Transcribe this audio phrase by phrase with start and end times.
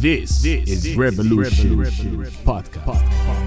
[0.00, 2.84] This, this is Revolution, Revolution Podcast.
[2.86, 3.39] Podcast.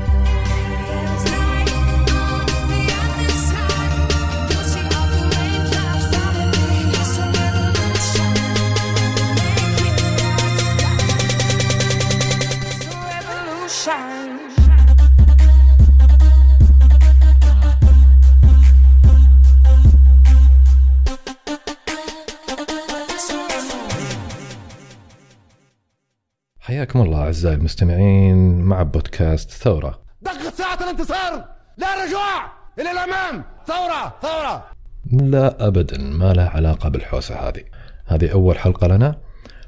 [27.33, 30.01] الله أعزائي المستمعين مع بودكاست ثورة.
[30.21, 31.45] دقت ساعة الانتصار!
[31.77, 32.45] لا رجوع!
[32.79, 33.43] إلى الأمام!
[33.67, 34.15] ثورة!
[34.21, 34.65] ثورة!
[35.11, 37.63] لا ابدا ما لها علاقة بالحوسة هذه.
[38.05, 39.17] هذه أول حلقة لنا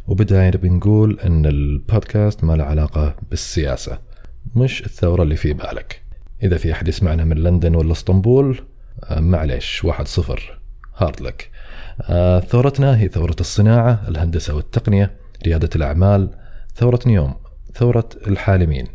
[0.08, 4.00] وبداية بنقول إن البودكاست ما له علاقة بالسياسة
[4.56, 6.02] مش الثورة اللي في بالك.
[6.44, 8.62] إذا في أحد يسمعنا من لندن ولا إسطنبول
[9.04, 10.60] آه، معليش واحد صفر.
[10.98, 11.52] هارد لك
[12.02, 16.30] آه، ثورتنا هي ثورة الصناعة الهندسة والتقنية ريادة الأعمال
[16.76, 17.45] ثورة نيوم.
[17.76, 18.88] ثورة الحالمين.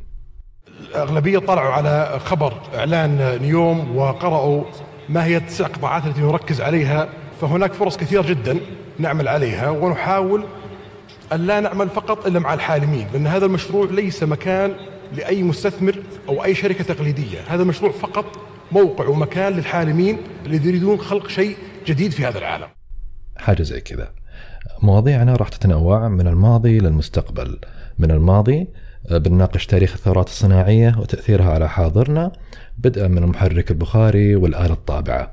[0.95, 4.65] أغلبية طلعوا على خبر إعلان نيوم وقرأوا
[5.09, 7.09] ما هي التسع قطاعات التي نركز عليها
[7.41, 8.61] فهناك فرص كثيرة جدا
[8.99, 10.45] نعمل عليها ونحاول
[11.33, 14.75] أن لا نعمل فقط إلا مع الحالمين لأن هذا المشروع ليس مكان
[15.17, 18.27] لأي مستثمر أو أي شركة تقليدية هذا المشروع فقط
[18.73, 22.69] موقع ومكان للحالمين الذين يريدون خلق شيء جديد في هذا العالم.
[23.37, 24.13] حاجة زي كذا.
[24.83, 27.59] مواضيعنا راح تتنوع من الماضي للمستقبل.
[27.99, 28.69] من الماضي
[29.11, 32.33] آه، بنناقش تاريخ الثورات الصناعية وتأثيرها على حاضرنا.
[32.79, 35.33] بدءا من المحرك البخاري والآلة الطابعة.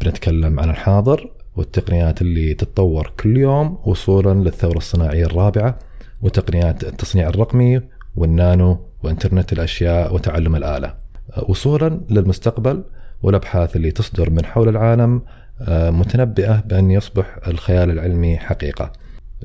[0.00, 5.78] بنتكلم عن الحاضر والتقنيات اللي تتطور كل يوم وصولا للثورة الصناعية الرابعة
[6.22, 7.80] وتقنيات التصنيع الرقمي
[8.16, 10.94] والنانو وإنترنت الأشياء وتعلم الآلة.
[11.36, 12.84] آه، وصولا للمستقبل
[13.22, 15.22] والأبحاث اللي تصدر من حول العالم
[15.70, 18.92] متنبئة بأن يصبح الخيال العلمي حقيقة.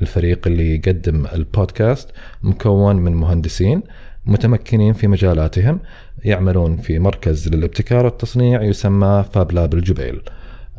[0.01, 2.09] الفريق اللي يقدم البودكاست
[2.43, 3.83] مكون من مهندسين
[4.25, 5.79] متمكنين في مجالاتهم
[6.25, 10.21] يعملون في مركز للابتكار والتصنيع يسمى فاب لاب الجبيل.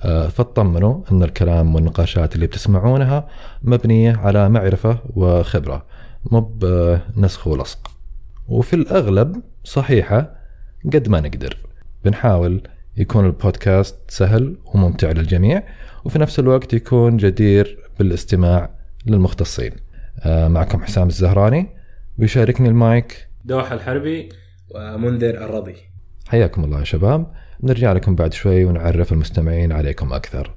[0.03, 3.29] آه، فاطمنوا أن الكلام والنقاشات اللي بتسمعونها
[3.63, 5.87] مبنية على معرفة وخبرة
[6.31, 7.91] مو بنسخ ولصق.
[8.49, 10.35] وفي الأغلب صحيحة
[10.93, 11.57] قد ما نقدر.
[12.05, 12.63] بنحاول
[13.01, 15.63] يكون البودكاست سهل وممتع للجميع
[16.05, 18.71] وفي نفس الوقت يكون جدير بالاستماع
[19.07, 19.73] للمختصين.
[20.25, 21.67] آه، معكم حسام الزهراني
[22.19, 23.29] ويشاركني المايك.
[23.45, 24.29] دوحة الحربي
[24.75, 25.75] ومنذر الرضي.
[26.29, 27.33] حياكم الله يا شباب.
[27.63, 30.55] نرجع لكم بعد شوي ونعرف المستمعين عليكم أكثر.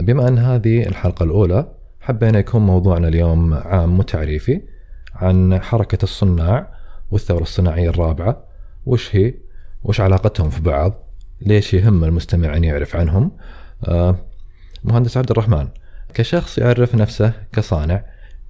[0.00, 4.60] بما أن هذه الحلقة الأولى حبينا يكون موضوعنا اليوم عام وتعريفي
[5.14, 6.74] عن حركة الصناع
[7.10, 8.44] والثورة الصناعية الرابعة.
[8.86, 9.34] وش هي؟
[9.84, 11.01] وش علاقتهم في بعض؟
[11.46, 13.32] ليش يهم المستمع أن يعرف عنهم؟
[13.88, 14.16] آه،
[14.84, 15.68] مهندس عبد الرحمن
[16.14, 18.04] كشخص يعرف نفسه كصانع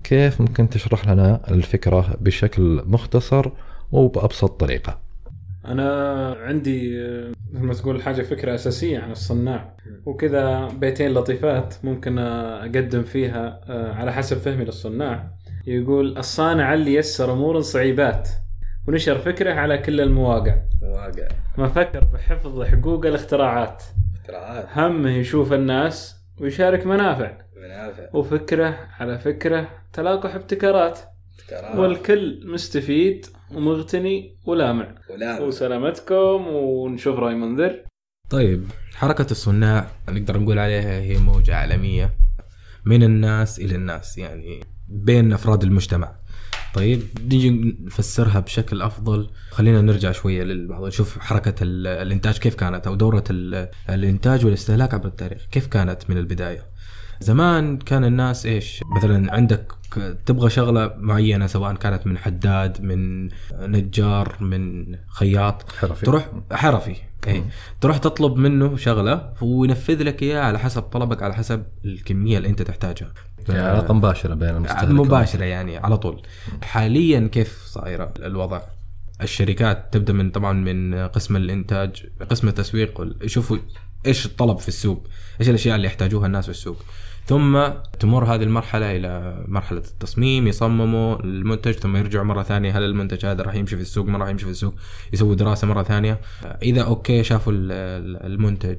[0.05, 3.51] كيف ممكن تشرح لنا الفكرة بشكل مختصر
[3.93, 4.99] وبأبسط طريقة؟
[5.65, 9.77] أنا عندي آه، مثل ما تقول حاجة فكرة أساسية عن الصناع.
[10.07, 15.31] وكذا بيتين لطيفات ممكن أقدم فيها آه، على حسب فهمي للصناع.
[15.67, 18.29] يقول الصانع اللي يسر أمور صعيبات.
[18.88, 20.56] ونشر فكره على كل المواقع.
[20.82, 21.28] مواقع.
[21.59, 23.82] ما فكر بحفظ حقوق الاختراعات.
[24.15, 24.66] اختراعات.
[24.75, 27.38] همه يشوف الناس ويشارك منافع.
[27.56, 28.09] منافع.
[28.15, 30.98] وفكره على فكره تلاقح ابتكارات.
[31.38, 31.78] ابتكارات.
[31.78, 34.94] والكل مستفيد ومغتني ولامع.
[35.10, 37.82] ولا وسلامتكم ونشوف رأي منذر.
[38.31, 38.64] طيب
[38.94, 42.10] حركة الصناع نقدر نقول عليها هي موجة عالمية
[42.84, 46.22] من الناس إلى الناس يعني بين أفراد المجتمع.
[46.75, 49.31] طيب نيجي نفسرها بشكل أفضل.
[49.51, 54.95] خلينا نرجع شوية للبعض نشوف حركة ال- الإنتاج كيف كانت أو دورة ال- الإنتاج والاستهلاك
[54.95, 56.67] عبر التاريخ كيف كانت من البداية؟
[57.21, 59.73] زمان كان الناس إيش؟ مثلا عندك
[60.27, 66.07] تبغى شغلة معينة سواء كانت من حداد من نجار من خياط حرفي.
[66.07, 66.97] تروح حرفي.
[67.27, 67.45] اي
[67.81, 72.62] تروح تطلب منه شغلة وينفذ لك إياها على حسب طلبك على حسب الكمية اللي أنت
[72.62, 73.12] تحتاجها.
[73.51, 76.23] علاقة مباشرة بين المستهلك مباشرة يعني على طول.
[76.62, 78.61] حاليا كيف صايره الوضع؟
[79.23, 83.56] الشركات تبدأ من طبعا من قسم الإنتاج قسم التسويق يشوفوا
[84.06, 85.06] إيش الطلب في السوق
[85.41, 86.77] إيش الأشياء اللي يحتاجوها الناس في السوق.
[87.27, 87.69] ثم
[88.00, 93.43] تمر هذه المرحلة إلى مرحلة التصميم يصمموا المنتج ثم يرجعوا مرة ثانية هل المنتج هذا
[93.43, 94.75] راح يمشي في السوق ما راح يمشي في السوق
[95.12, 96.21] يسووا دراسة مرة ثانية.
[96.62, 98.79] إذا okay شافوا ال- ال- المنتج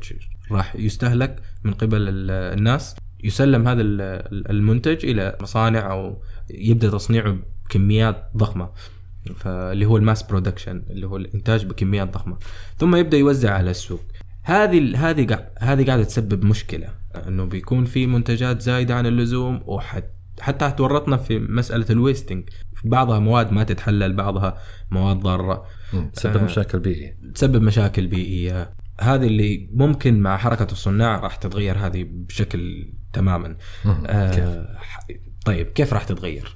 [0.51, 2.95] راح يستهلك من قبل ال- الناس.
[3.23, 8.69] يسلم هذا ال- المنتج إلى مصانع أو يبدأ تصنيعه بكميات ضخمة
[9.35, 12.37] فاللي هو ال mass production اللي هو الإنتاج بكميات ضخمة.
[12.77, 14.01] ثم يبدأ يوزع على السوق.
[14.43, 16.87] هذه هذه هذه قاعدة تسبب مشكلة
[17.27, 19.79] إنه بيكون في منتجات زايدة عن اللزوم
[20.39, 22.49] حتى تورطنا في مسألة ال wasting.
[22.83, 24.57] بعضها مواد ما تتحلل بعضها
[24.91, 25.65] مواد ضارة.
[26.13, 26.43] تسبب.
[26.43, 27.17] مشاكل بيئية.
[27.35, 28.73] تسبب مشاكل بيئية.
[29.01, 33.55] هذه اللي ممكن مع حركة الصناع راح تتغير هذه بشكل تماما؟
[34.07, 34.67] آه
[35.45, 36.55] طيب كيف راح تتغير؟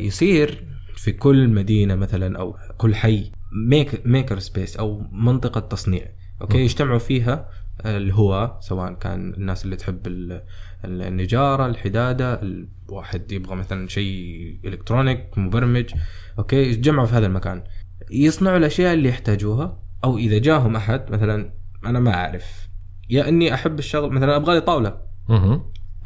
[0.00, 0.64] يصير
[0.96, 3.32] في كل مدينة مثلا أو كل حي
[3.68, 6.06] make maker space أو منطقة تصنيع
[6.40, 7.48] okay؟ يجتمعوا فيها
[7.86, 10.42] الهواة سواء كان الناس اللي تحب ال-
[10.84, 15.90] ال- النجارة الحدادة الواحد يبغى مثلا شيء electronic مبرمج
[16.38, 17.64] okay؟ يتجمعوا في هذا المكان.
[18.10, 21.52] يصنعوا الأشياء اللي يحتاجوها أو إذا جاهم أحد مثلا
[21.88, 22.68] أنا ما أعرف.
[23.10, 24.96] يا إني أحب الشغل مثلا أبغى لي طاولة.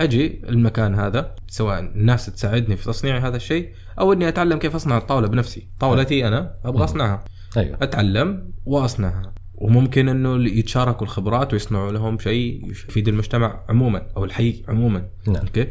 [0.01, 4.99] أجي المكان هذا سواء الناس تساعدني في تصنيع هذا الشيء أو إني أتعلم كيف أصنع
[4.99, 5.69] الطاولة بنفسي.
[5.81, 7.25] طاولتي أنا أبغى أصنعها.
[7.57, 7.79] أيوه.
[7.83, 9.35] أتعلم وأصنعها.
[9.55, 15.09] وممكن إنه يتشاركوا الخبرات ويصنعوا لهم شيء يفيد المجتمع عموما أو الحي عموما.
[15.27, 15.37] نعم.
[15.37, 15.69] okay؟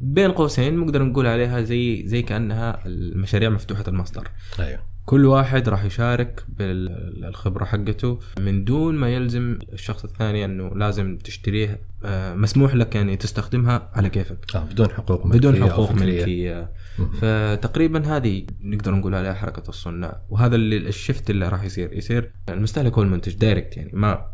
[0.00, 4.28] بين قوسين نقدر نقول عليها زي زي كأنها المشاريع مفتوحة المصدر.
[4.60, 4.89] أيوه.
[5.10, 8.18] كل واحد راح يشارك بالخبره حقته.
[8.40, 14.08] من دون ما يلزم الشخص الثاني إنه لازم تشتريه آه، مسموح لك يعني تستخدمها على
[14.08, 14.38] كيفك.
[14.54, 15.92] آه بدون حقوق بدون ملكية أو حقوق.
[15.92, 16.72] ملكية.
[17.20, 20.22] فتقريبا هذه نقدر نقول عليها حركة الصناع.
[20.28, 21.92] وهذا اللي الشفت اللي راح يصير.
[21.92, 24.26] يصير المستهلك هو المنتج دايركت يعني ما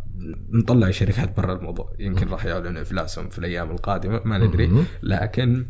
[0.50, 1.92] نطلع الشركات برا الموضوع.
[1.98, 4.84] يمكن راح يعلنوا إفلاسهم في الأيام القادمة ما ندري.
[5.02, 5.66] لكن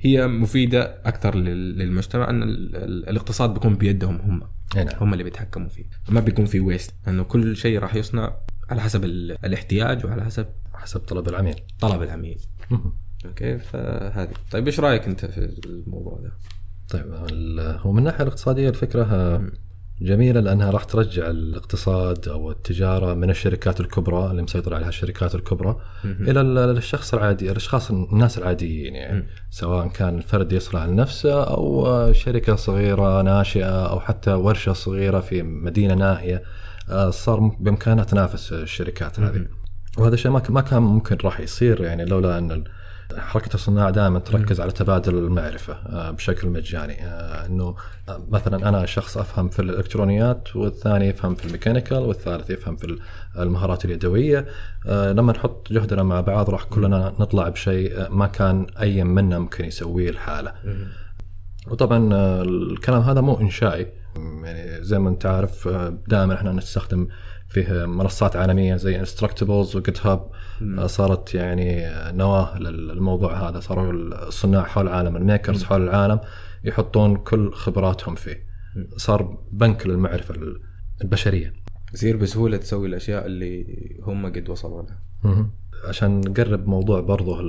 [0.00, 4.42] هي مفيدة أكثر لل- للمجتمع أن ال- ال- الاقتصاد بيكون بيدهم هم.
[4.76, 4.86] نعم.
[5.00, 5.84] هم اللي بيتحكموا فيه.
[6.08, 8.36] ما بيكون في ويست لأنه كل شيء راح يصنع
[8.70, 11.54] على حسب ال- الاحتياج وعلى حسب حسب طلب العميل.
[11.80, 12.38] طلب العميل.
[13.26, 14.32] أوكي؟ فهذه.
[14.50, 16.32] طيب إيش رأيك أنت في الموضوع ده؟
[16.88, 19.02] طيب ال- ومن الناحية الاقتصادية الفكرة
[20.02, 25.76] جميله لأنها راح ترجع الاقتصاد أو التجارة من الشركات الكبرى اللي مسيطر عليها الشركات الكبرى
[26.04, 29.26] إلى ال- الشخص العادي الأشخاص الناس العاديين يعني.
[29.50, 35.42] سواء كان الفرد يصنع لنفسه أو آه، شركة صغيرة ناشئة أو حتى ورشة صغيرة في
[35.42, 36.42] مدينة نائيه
[36.90, 39.46] آه، صار بإمكانها تنافس الشركات هذه.
[39.98, 42.64] وهذا الشيء ما كان ممكن راح يصير يعني لولا أن
[43.12, 47.74] ال- حركة الصناعة دائما تركز على تبادل المعرفة آه، بشكل مجاني آه، إنه
[48.08, 52.98] آه، مثلا أنا شخص أفهم في الإلكترونيات والثاني يفهم في الميكانيكال والثالث يفهم في
[53.38, 54.46] المهارات اليدوية.
[54.86, 59.64] آه، لما نحط جهدنا مع بعض راح كلنا نطلع بشيء ما كان أي منا ممكن
[59.64, 60.52] يسويه الحالة.
[61.70, 62.08] وطبعا
[62.42, 63.86] الكلام هذا مو إنشائي.
[64.44, 65.68] يعني زي ما أنت عارف
[66.08, 67.08] دائما إحنا نستخدم
[67.48, 70.30] فيه منصات عالمية زي Instructables و GitHub
[70.86, 73.60] صارت يعني نواة للموضوع هذا.
[73.60, 73.92] صاروا
[74.28, 76.20] الصناع حول العالم ال makers حول العالم
[76.64, 78.46] يحطون كل خبراتهم فيه.
[78.96, 80.34] صار بنك للمعرفة
[81.02, 81.52] البشرية.
[81.94, 83.66] يصير بسهولة تسوي الأشياء اللي
[84.02, 85.02] هم قد وصلوا لها.
[85.84, 87.42] عشان نقرب موضوع برضه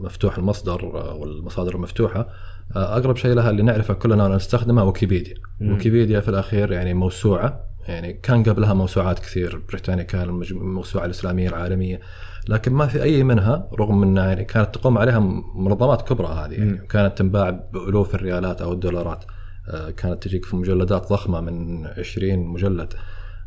[0.00, 2.28] مفتوح المصدر والمصادر المفتوحة
[2.72, 5.34] أقرب شيء لها اللي نعرفه كلنا ونستخدمه ويكيبيديا.
[5.60, 7.69] ويكيبيديا في الأخير يعني موسوعة.
[7.90, 9.62] يعني كان قبلها موسوعات كثير.
[9.68, 12.00] بريتانيكا المج- الموسوعه الإسلامية العالمية.
[12.48, 15.18] لكن ما في أي منها رغم إنها يعني كانت تقوم عليها
[15.54, 16.70] منظمات كبرى هذه يعني.
[16.72, 16.86] مم.
[16.86, 19.24] كانت تنباع بألوف الريالات أو الدولارات.
[19.68, 22.92] آه، كانت تجيك في مجلدات ضخمة من 20 مجلد.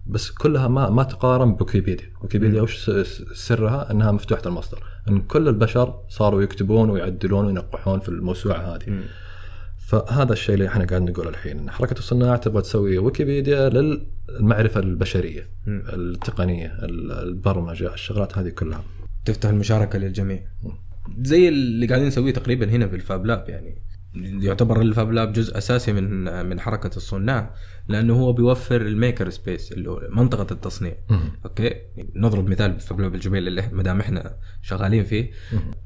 [0.07, 2.89] بس كلها ما ما تقارن بويكيبيديا، ويكيبيديا وش
[3.33, 8.99] سرها؟ إنها مفتوحة المصدر، إن كل البشر صاروا يكتبون ويعدلون وينقحون في الموسوعة هذه.
[9.87, 15.49] فهذا الشيء اللي إحنا قاعد نقوله الحين إن حركة الصناع تبغى تسوي ويكيبيديا للمعرفة البشرية
[15.67, 15.83] مم.
[15.93, 18.83] التقنية ال- البرمجة الشغلات هذه كلها.
[19.25, 20.43] تفتح المشاركة للجميع.
[21.21, 23.81] زي اللي قاعدين نسويه تقريبا هنا في ال Fab Lab يعني.
[24.15, 27.55] يعتبر ال Fab Lab جزء أساسي من من حركة الصناع
[27.87, 30.93] لأنه هو بيوفر ال maker space اللي هو منطقة التصنيع.
[31.45, 31.75] okay؟
[32.15, 35.31] نضرب مثال ب Fab Lab الجبيل اللي ما دام إحنا شغالين فيه.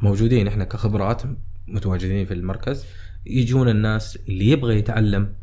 [0.02, 1.22] موجودين إحنا كخبرات
[1.68, 2.86] متواجدين في المركز.
[3.26, 5.34] يجون الناس اللي يبغى يتعلم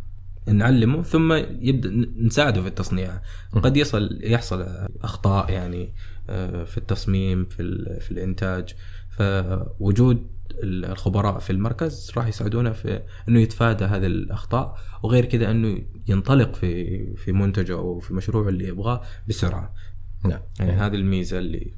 [0.47, 3.21] نعلمه ثم يبدأ نساعده في التصنيع.
[3.53, 4.67] قد يصل يحصل
[5.03, 5.93] أخطاء يعني
[6.31, 7.57] آه، في التصميم في
[8.01, 8.75] في الإنتاج.
[9.11, 10.27] فوجود
[10.63, 17.17] الخبراء في المركز راح يساعدونا في إنه يتفادى هذه الأخطاء وغير كذا إنه ينطلق في
[17.17, 19.75] في منتجه أو في مشروعه اللي يبغاه بسرعة.
[20.25, 20.41] نعم.
[20.61, 21.73] يعني هذه الميزة اللي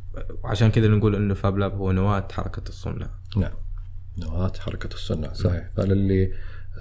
[0.44, 3.52] وعشان كذا نقول إنه فاب لاب هو نواة حركة الصنع نعم.
[4.18, 5.70] نواة حركة الصنع صحيح.
[5.76, 6.32] فللي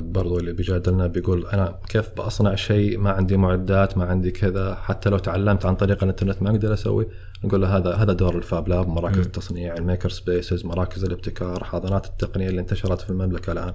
[0.01, 5.09] برضو اللي بيجادلنا بيقول أنا كيف بصنع شيء ما عندي معدات ما عندي كذا حتى
[5.09, 7.07] لو تعلمت عن طريق الإنترنت ما أقدر أسوي.
[7.43, 9.23] نقول له هذا هذا دور ال Fab Lab مراكز مم.
[9.23, 13.73] التصنيع ال maker spaces مراكز الابتكار حاضنات التقنية اللي انتشرت في المملكة الآن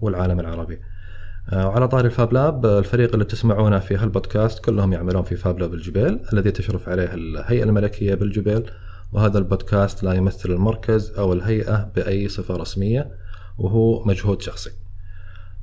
[0.00, 0.78] والعالم العربي.
[1.52, 5.36] آه، وعلى طاري ال Fab Lab آه، الفريق اللي تسمعونه في هالبودكاست كلهم يعملون في
[5.36, 8.70] Fab Lab الجبيل الذي تشرف عليه الهيئة الملكية بالجبيل
[9.16, 13.10] وهذا البودكاست لا يمثل المركز أو الهيئة بأي صفة رسمية
[13.58, 14.70] وهو مجهود شخصي.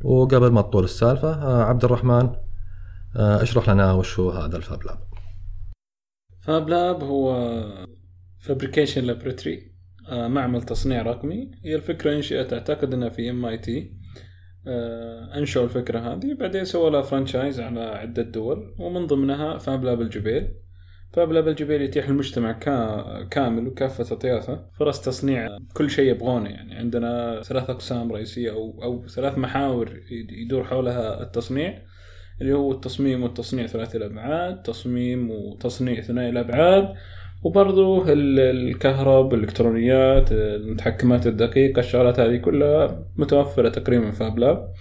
[0.03, 2.29] وقبل ما تطول السالفة آه، عبد الرحمن
[3.15, 4.97] آه، اشرح لنا وش هو هذا ال Fab Lab.
[6.41, 7.35] Fab Lab هو
[8.39, 9.73] fabrication laboratory
[10.11, 11.51] معمل تصنيع رقمي.
[11.63, 13.93] هي الفكرة انشئت أعتقد إنها في MIT
[15.35, 20.62] أنشأوا الفكرة هذه بعدين سووا لها franchise على عدة دول ومن ضمنها Fab Lab الجبيل.
[21.13, 24.59] Fab Lab الجبيل يتيح المجتمع كا- كامل وكافة أطيافه.
[24.79, 30.31] فرص تصنيع كل شيء يبغونه يعني عندنا ثلاث أقسام رئيسية أو أو ثلاث محاور يد-
[30.31, 31.73] يدور حولها التصنيع
[32.41, 36.93] اللي هو التصميم والتصنيع ثلاثي الأبعاد تصميم وتصنيع ثنائي الأبعاد
[37.43, 44.73] وبرضو ال- الكهرب الإلكترونيات المتحكمات الدقيقة الشغلات هذه كلها متوفرة تقريبا في فاب لاب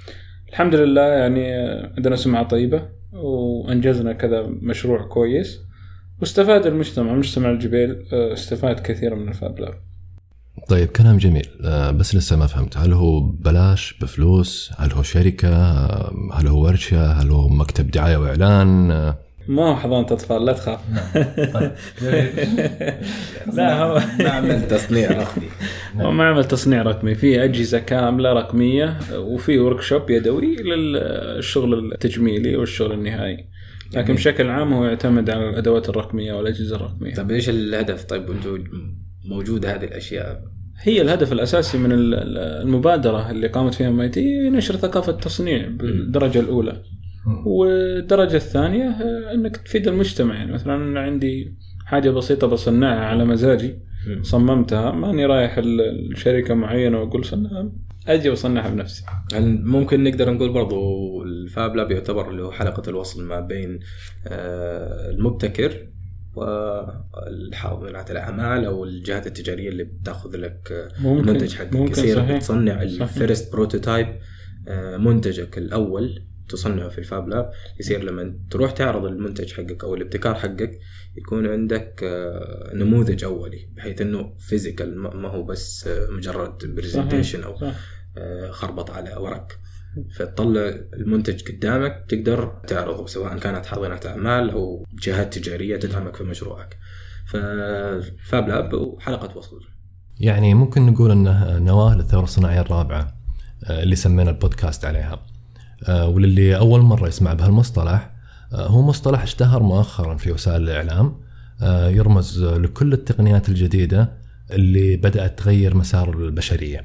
[0.49, 1.53] الحمد لله يعني
[1.97, 5.72] عندنا سمعة طيبة وأنجزنا كذا مشروع كويس.
[6.23, 9.75] واستفاد المجتمع مجتمع الجبيل آه، استفاد كثيرا من الفاب لاب
[10.69, 11.49] طيب كلام جميل.
[11.65, 12.77] آه، بس لسه ما فهمت.
[12.77, 18.17] هل هو بلاش بفلوس؟ هل هو شركة؟ آه، هل هو ورشة؟ هل هو مكتب دعاية
[18.17, 18.89] وإعلان؟
[19.49, 20.81] ما هو حضانة أطفال لا تخاف.
[23.57, 25.49] لا هو معمل تصنيع رقمي.
[25.97, 27.15] هو معمل تصنيع رقمي.
[27.15, 33.53] فيه أجهزة كاملة رقمية وفي workshop يدوي للشغل التجميلي والشغل النهائي.
[33.97, 37.15] لكن بشكل عام هو يعتمد على الأدوات الرقمية والأجهزة الرقمية.
[37.15, 38.65] طيب إيش الهدف؟ طيب وأنتم
[39.31, 40.43] موجود هذه الأشياء؟
[40.83, 46.41] هي الهدف الأساسي من ال- ال- المبادرة اللي قامت فيها MIT نشر ثقافة التصنيع بالدرجة
[46.41, 46.83] الأولى.
[47.47, 50.35] والدرجة الثانية آه، إنك تفيد المجتمع.
[50.35, 51.55] يعني مثلا أنا عندي
[51.87, 53.79] حاجة بسيطة بصنعها على مزاجي
[54.23, 57.73] صممتها ماني رايح ال- الشركة معينة وأقول صنعها.
[58.09, 59.05] أجي وأصنعها بنفسي.
[59.35, 63.81] هل ممكن نقدر نقول برضو الفاب لاب يعتبر اللي هو حلقة الوصل ما بين
[64.27, 65.87] آه، المبتكر
[66.35, 71.75] والحاضنات الأعمال أو الجهات التجارية اللي بتأخذ لك آه، ممكن المنتج حقك.
[71.91, 72.43] يصير صحيح.
[73.03, 74.19] ال first prototype
[74.99, 76.23] منتجك الأول.
[76.49, 80.79] تصنعه في ال Fab Lab يصير لما تروح تعرض المنتج حقك أو الابتكار حقك
[81.17, 87.57] يكون عندك آه، نموذج أولي بحيث إنه physical ما هو بس آه، مجرد presentation أو
[87.57, 87.75] صح.
[88.17, 89.53] آه، خربط على ورق.
[90.17, 96.79] فتطلع المنتج قدامك تقدر تعرضه سواء كانت حاضنة أعمال أو جهات تجارية تدعمك في مشروعك.
[97.27, 99.61] ف Fab Lab وحلقة وصل.
[100.21, 103.15] يعني ممكن نقول إنه نواه للثورة الصناعية الرابعة
[103.71, 105.32] اللي سمينا البودكاست عليها.
[105.89, 108.11] وللي أول مرة يسمع بهالمصطلح
[108.53, 111.17] آه، هو مصطلح اشتهر مؤخرا في وسائل الإعلام
[111.63, 114.13] آه، يرمز لكل التقنيات الجديدة
[114.51, 116.83] اللي بدأت تغير مسار البشرية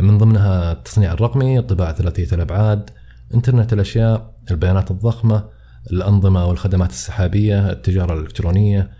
[0.00, 2.90] من ضمنها التصنيع الرقمي، الطباعه ثلاثية الأبعاد،
[3.34, 5.44] إنترنت الأشياء، البيانات الضخمة،
[5.92, 8.90] الأنظمة والخدمات السحابية، التجارة الإلكترونية،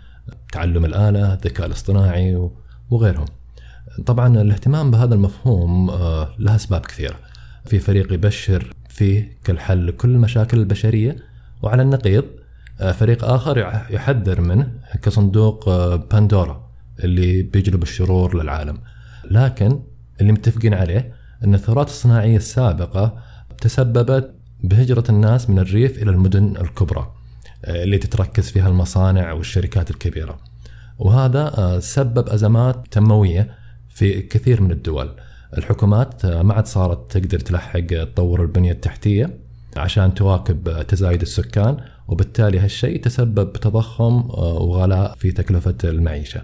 [0.51, 2.49] تعلم الآلة، الذكاء الاصطناعي
[2.89, 3.25] وغيرهم.
[4.05, 7.15] طبعا الاهتمام بهذا المفهوم آه، له أسباب كثيرة.
[7.65, 11.15] في فريق يبشر فيه كالحل لكل المشاكل البشرية
[11.61, 12.23] وعلى النقيض
[12.81, 13.25] آه، فريق
[13.59, 16.69] يح- يحذر منه كصندوق آه، باندورا
[17.03, 18.77] اللي بيجلب الشرور للعالم.
[19.31, 19.79] لكن
[20.21, 21.13] اللي متفقين عليه
[21.43, 23.17] إن الثورات الصناعية السابقة
[23.61, 24.31] تسببت
[24.63, 27.11] بهجرة الناس من الريف إلى المدن الكبرى
[27.65, 30.39] آه، اللي تتركز فيها المصانع والشركات الكبيرة.
[30.99, 33.49] وهذا سبب أزمات تنمويه
[33.89, 35.15] في كثير من الدول.
[35.57, 39.37] الحكومات ما عاد صارت تقدر تلحق تطور البنية التحتية
[39.77, 41.77] عشان تواكب تزايد السكان
[42.07, 46.41] وبالتالي هالشيء تسبب بتضخم آه، وغلاء في تكلفة المعيشة.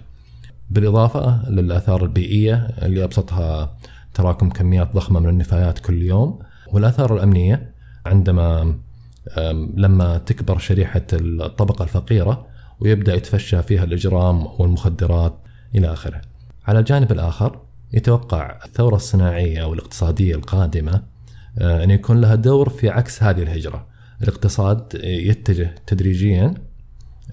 [0.70, 3.76] بالإضافة للآثار البيئية اللي أبسطها
[4.14, 6.38] تراكم كميات ضخمة من النفايات كل يوم
[6.72, 7.74] والآثار الأمنية
[8.06, 8.74] عندما
[9.76, 12.46] لما تكبر شريحة الطبقة الفقيرة
[12.80, 15.34] ويبدأ يتفشى فيها الإجرام والمخدرات
[15.74, 16.20] إلى آخره.
[16.66, 17.58] على الجانب الآخر
[17.94, 21.02] يتوقع الثورة الصناعية أو الاقتصادية القادمة
[21.58, 23.86] آه، أن يكون لها دور في عكس هذه الهجرة.
[24.22, 26.54] الاقتصاد يتجه تدريجيا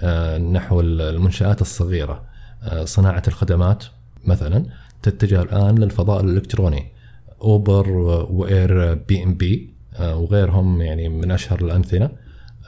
[0.02, 2.24] آه، نحو المنشآت الصغيرة
[2.64, 3.84] آه، صناعة الخدمات
[4.26, 4.66] مثلا
[5.02, 6.92] تتجه الآن للفضاء الإلكتروني
[7.42, 7.90] أوبر
[8.30, 12.10] و Airbnb وغيرهم يعني من أشهر الأمثلة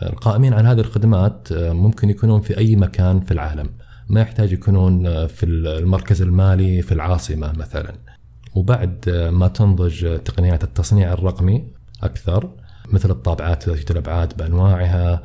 [0.04, 3.70] القائمين على هذه الخدمات ممكن يكونون في أي مكان في العالم
[4.10, 7.96] ما يحتاج يكونون آه، في المركز المالي في العاصمة مثلا.
[8.56, 11.68] وبعد آه، ما تنضج آه، تقنيات التصنيع الرقمي
[12.04, 12.50] أكثر
[12.92, 15.24] مثل الطابعات ثلاثية الأبعاد بأنواعها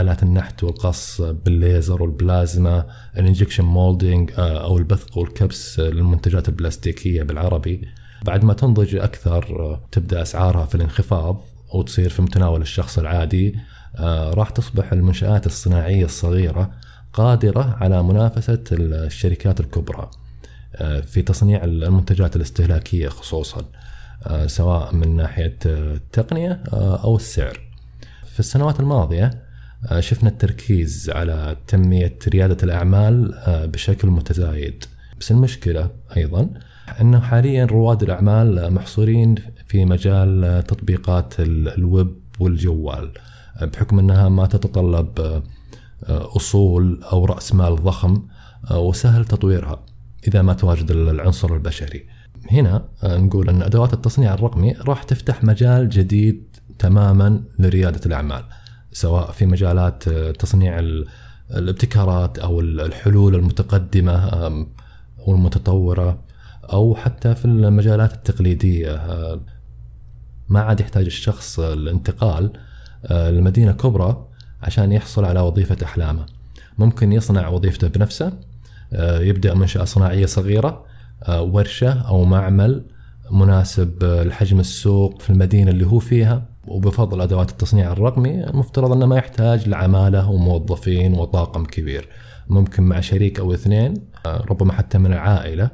[0.00, 2.86] آلات النحت والقص بالليزر والبلازما
[3.16, 7.88] الإنجكشن مولدينج أو البثق والكبس للمنتجات البلاستيكية بالعربي.
[8.24, 11.40] بعد ما تنضج أكثر تبدأ أسعارها في الانخفاض
[11.74, 13.58] وتصير في متناول الشخص العادي
[14.34, 16.70] راح تصبح المنشآت الصناعية الصغيرة
[17.12, 20.10] قادرة على منافسة الشركات الكبرى
[20.76, 23.64] آه، في تصنيع المنتجات الاستهلاكية خصوصا
[24.26, 27.60] آه، سواء من ناحية آه، التقنية أو السعر.
[28.32, 29.30] في السنوات الماضية
[29.98, 34.84] شفنا التركيز على تنمية ريادة الأعمال بشكل متزايد.
[35.20, 36.48] بس المشكلة أيضا
[37.00, 39.34] أنه حاليا رواد الأعمال محصورين
[39.66, 43.10] في مجال تطبيقات ال- الويب والجوال
[43.62, 45.42] بحكم أنها ما تتطلب
[46.08, 48.22] أصول أو رأس مال ضخم
[48.70, 49.82] آه، وسهل تطويرها
[50.28, 52.06] إذا ما تواجد العنصر البشري.
[52.50, 58.44] هنا آه، نقول أن أدوات التصنيع الرقمي راح تفتح مجال جديد تماما لريادة الأعمال
[58.92, 61.06] سواء في مجالات آه، تصنيع ال-
[61.56, 64.30] الابتكارات أو ال- الحلول المتقدمة
[65.18, 66.22] والمتطورة
[66.72, 68.94] أو حتى في المجالات التقليدية.
[68.94, 69.40] آه،
[70.48, 72.52] ما عاد يحتاج الشخص الانتقال
[73.06, 74.26] آه، لمدينة كبرى
[74.62, 76.26] عشان يحصل على وظيفة أحلامه.
[76.78, 78.32] ممكن يصنع وظيفته بنفسه
[78.92, 80.84] آه، يبدأ منشأة صناعية صغيرة
[81.22, 82.84] آه، ورشة أو معمل
[83.30, 86.42] مناسب آه، لحجم السوق في المدينة اللي هو فيها.
[86.66, 92.08] وبفضل أدوات التصنيع الرقمي المفترض أنه ما يحتاج لعمالة وموظفين وطاقم كبير.
[92.48, 93.94] ممكن مع شريك أو اثنين
[94.26, 95.70] ربما حتى من العائلة.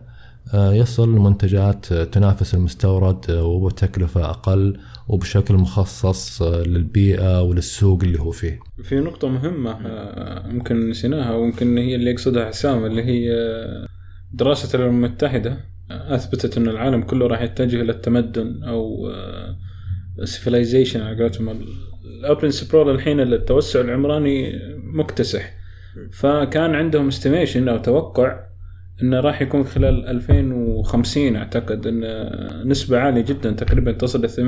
[0.54, 8.30] يصل منتجات آه، تنافس المستورد آه، وبتكلفة أقل وبشكل مخصص آه، للبيئة وللسوق اللي هو
[8.30, 8.58] فيه.
[8.82, 13.86] في نقطة مهمة آه، ممكن نسيناها ويمكن هي اللي يقصدها حسام اللي هي آه،
[14.32, 15.50] دراسة الأمم المتحدة
[15.90, 19.10] آه، أثبتت أن العالم كله راح يتجه إلى التمدن أو
[20.24, 21.60] سيفيلايزيشن على قولتهم.
[22.20, 24.52] ال urban sprawl الحين التوسع العمراني
[24.94, 25.52] مكتسح.
[26.12, 28.45] فكان عندهم estimation أو توقع
[29.02, 32.00] إنه راح يكون خلال 2050 أعتقد إن
[32.68, 34.38] نسبة عالية جدا تقريبا تصل ل 80%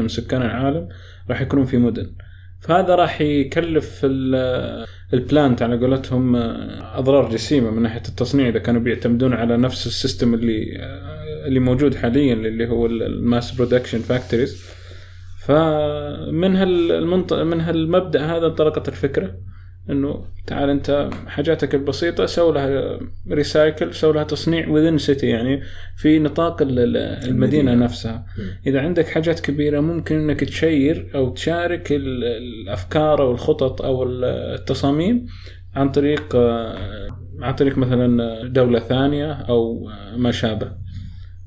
[0.00, 0.88] من سكان العالم
[1.30, 2.06] راح يكونون في مدن.
[2.60, 6.36] فهذا راح يكلف ال- ال planet على قولتهم
[6.94, 10.78] أضرار جسيمة من ناحية التصنيع إذا كانوا بيعتمدون على نفس ال system اللي
[11.46, 14.62] اللي موجود حاليا اللي هو ال mass production factories
[15.38, 19.34] فمن هالمنطق من هالمبدا هذا انطلقت الفكرة.
[19.90, 22.98] إنه تعال أنت حاجاتك البسيطة سوي لها
[23.30, 25.62] recycle سوي لها تصنيع within city يعني
[25.96, 26.96] في نطاق ال- ال-
[27.28, 27.74] المدينة.
[27.74, 28.26] نفسها.
[28.66, 34.02] إذا عندك حاجات كبيرة ممكن إنك ت share أو تشارك ال- الأفكار أو الخطط أو
[34.02, 34.24] ال-
[34.58, 35.26] التصاميم
[35.74, 36.76] عن طريق آه،
[37.40, 40.83] عن طريق مثلا دولة ثانية أو ما شابه.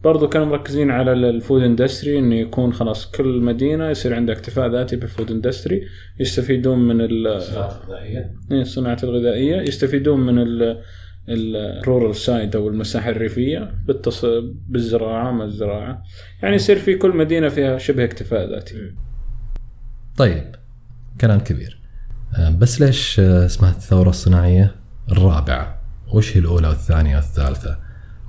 [0.03, 4.69] برضو كانوا مركزين على ال food industry إنه يكون خلاص كل مدينة يصير عندها اكتفاء
[4.71, 5.81] ذاتي بال food industry
[6.19, 7.27] يستفيدون من ال-
[8.51, 9.55] إيه، الصناعة الغذائية.
[9.61, 10.81] يستفيدون من ال
[11.29, 14.25] ال rural side أو المساحة الريفية بالتص...
[14.69, 16.03] بالزراعة ما الزراعة.
[16.43, 18.75] يعني يصير في كل مدينة فيها شبه اكتفاء ذاتي.
[20.17, 20.55] طيب
[21.21, 21.79] كلام كبير.
[22.37, 24.75] آه، بس ليش آه، اسمها الثورة الصناعية
[25.11, 25.81] الرابعة؟
[26.13, 27.77] وش هي الأولى والثانية والثالثة؟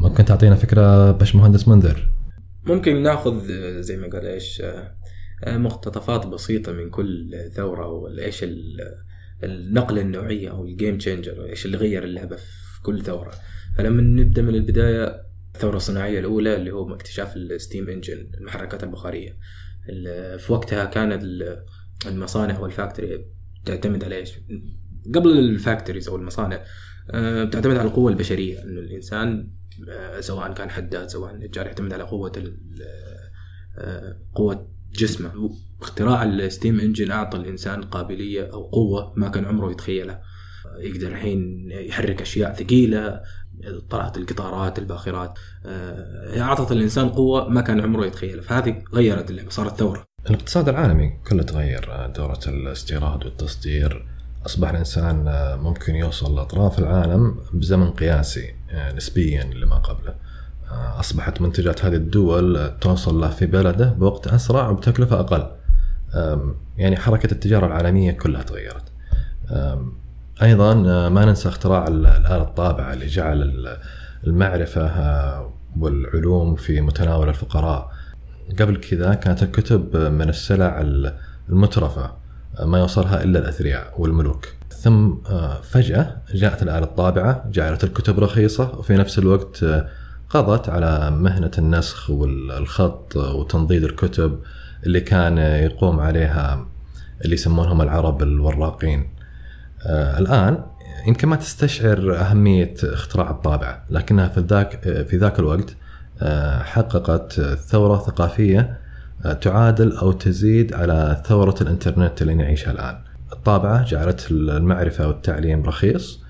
[0.01, 2.09] ممكن تعطينا فكرة باش مهندس منذر؟
[2.65, 4.95] ممكن ناخذ آه، زي ما قال إيش آه،
[5.45, 8.45] آه، مقتطفات بسيطة من كل ثورة وايش
[9.45, 13.31] النقلة النوعية أو ال game changer إيش اللي غير اللعبة في كل ثورة.
[13.79, 15.23] فلما نبدأ من البداية
[15.55, 19.37] الثورة الصناعية الأولى اللي هو اكتشاف ال steam engine المحركات البخارية.
[19.89, 21.65] ال- في وقتها كانت ال-
[22.07, 23.25] المصانع وال factory
[23.65, 24.33] تعتمد على إيش؟
[25.15, 26.61] قبل ال factories أو المصانع
[27.45, 28.63] بتعتمد على القوة البشرية.
[28.63, 29.51] إنه الإنسان
[30.21, 32.05] سواء كان حداد سواء نجار يعتمد على
[32.38, 32.55] ال-
[33.79, 35.51] آه، قوة جسمه.
[35.83, 40.23] اختراع ال steam engine أعطى الإنسان قابلية أو قوة ما كان عمره يتخيلها.
[40.67, 43.21] آه، يقدر الحين يحرك أشياء ثقيلة
[43.91, 48.43] طلعت القطارات الباخرات آه، أعطت الإنسان قوة ما كان عمره يتخيلها.
[48.43, 50.05] فهذه غيرت اللعبة صارت ثورة.
[50.31, 54.07] الاقتصاد العالمي كله تغير آه، دورة الاستيراد والتصدير.
[54.46, 60.14] أصبح الإنسان آه، ممكن يوصل لأطراف العالم بزمن قياسي آه، نسبيا لما قبله.
[61.01, 65.51] أصبحت منتجات هذه الدول توصل له في بلده بوقت أسرع وبتكلفة أقل.
[66.14, 68.92] آم، يعني حركة التجارة العالمية كلها تغيرت.
[69.51, 69.87] آه،
[71.09, 73.77] ما ننسى اختراع ال- الآلة الطابعة اللي جعل ال-
[74.27, 77.92] المعرفة آه، والعلوم في متناول الفقراء.
[78.61, 80.81] قبل كذا كانت الكتب من السلع
[81.48, 82.12] المترفة.
[82.64, 84.49] ما يوصلها إلا الأثرياء والملوك.
[84.79, 89.88] ثم آه، فجأة جاءت الآلة الطابعة جعلت الكتب رخيصة وفي نفس الوقت آه،
[90.31, 94.38] قضت على مهنة النسخ والخط وتنضيد الكتب
[94.87, 96.66] اللي كان يقوم عليها
[97.25, 99.11] اللي يسمونهم العرب الوراقين.
[99.87, 100.62] آه، الآن
[101.07, 105.77] يمكن ما تستشعر أهمية اختراع الطابعة لكنها في ذاك في ذاك الوقت
[106.62, 108.88] حققت ثورة ثقافية آه،
[109.40, 112.98] تعادل أو تزيد على ثورة الإنترنت اللي نعيشها الآن.
[113.33, 116.20] الطابعة جعلت المعرفة والتعليم رخيص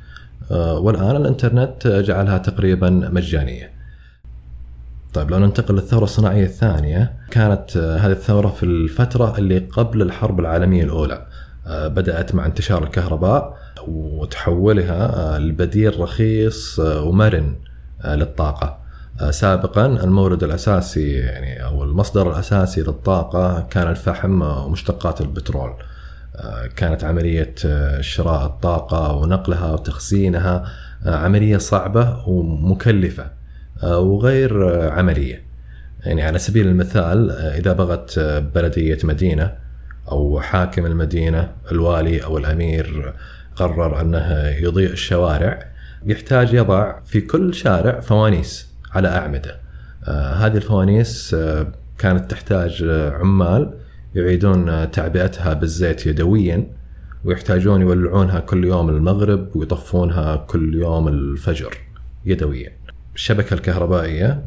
[0.51, 3.71] آه، والآن الإنترنت جعلها تقريبا مجانية.
[5.15, 10.41] طيب لو ننتقل للثورة الصناعية الثانية كانت آه، هذه الثورة في الفترة اللي قبل الحرب
[10.41, 11.27] العالمية الأولى.
[11.67, 17.55] آه، بدأت مع انتشار الكهرباء وتحولها لبديل رخيص ومرن
[18.05, 18.79] للطاقة.
[19.31, 25.75] سابقا المورد الأساسي يعني أو المصدر الأساسي للطاقة كان الفحم ومشتقات البترول.
[26.37, 30.65] آه، كانت عملية آه، شراء الطاقة ونقلها وتخزينها
[31.07, 33.31] آه، عملية صعبة ومكلفة
[33.83, 35.43] آه، وغير آه، عملية.
[36.05, 39.53] يعني على سبيل المثال آه، إذا بغت آه، بلدية مدينة
[40.11, 43.15] أو حاكم المدينة الوالي أو الأمير
[43.57, 45.59] قرر أنه يضيء الشوارع
[46.07, 48.68] يحتاج يضع في كل شارع فوانيس.
[48.99, 49.61] على أعمدة.
[50.05, 53.75] آه، هذه الفوانيس آه، كانت تحتاج آه، عمال
[54.15, 56.67] يعيدون تعبئتها بالزيت يدويا
[57.25, 61.75] ويحتاجون يولعونها كل يوم المغرب ويطفونها كل يوم الفجر
[62.25, 62.73] يدويا.
[63.15, 64.45] الشبكة الكهربائية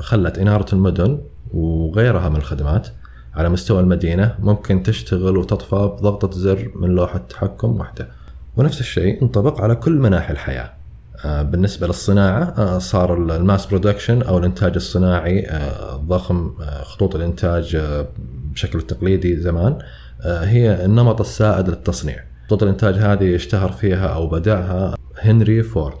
[0.00, 1.20] خلت إنارة المدن
[1.54, 2.88] وغيرها من الخدمات
[3.34, 8.08] على مستوى المدينة ممكن تشتغل وتطفى بضغطة زر من لوحة تحكم واحدة.
[8.56, 10.77] ونفس الشيء ينطبق على كل مناحي الحياة.
[11.24, 16.82] آه، بالنسبة للصناعة آه، صار ال- ال mass production أو الإنتاج الصناعي آه، ضخم آه،
[16.82, 18.06] خطوط الإنتاج آه،
[18.52, 19.78] بشكل تقليدي زمان
[20.24, 22.24] هي النمط السائد للتصنيع.
[22.46, 25.98] خطوط الإنتاج هذه اشتهر فيها أو بدأها هنري فورد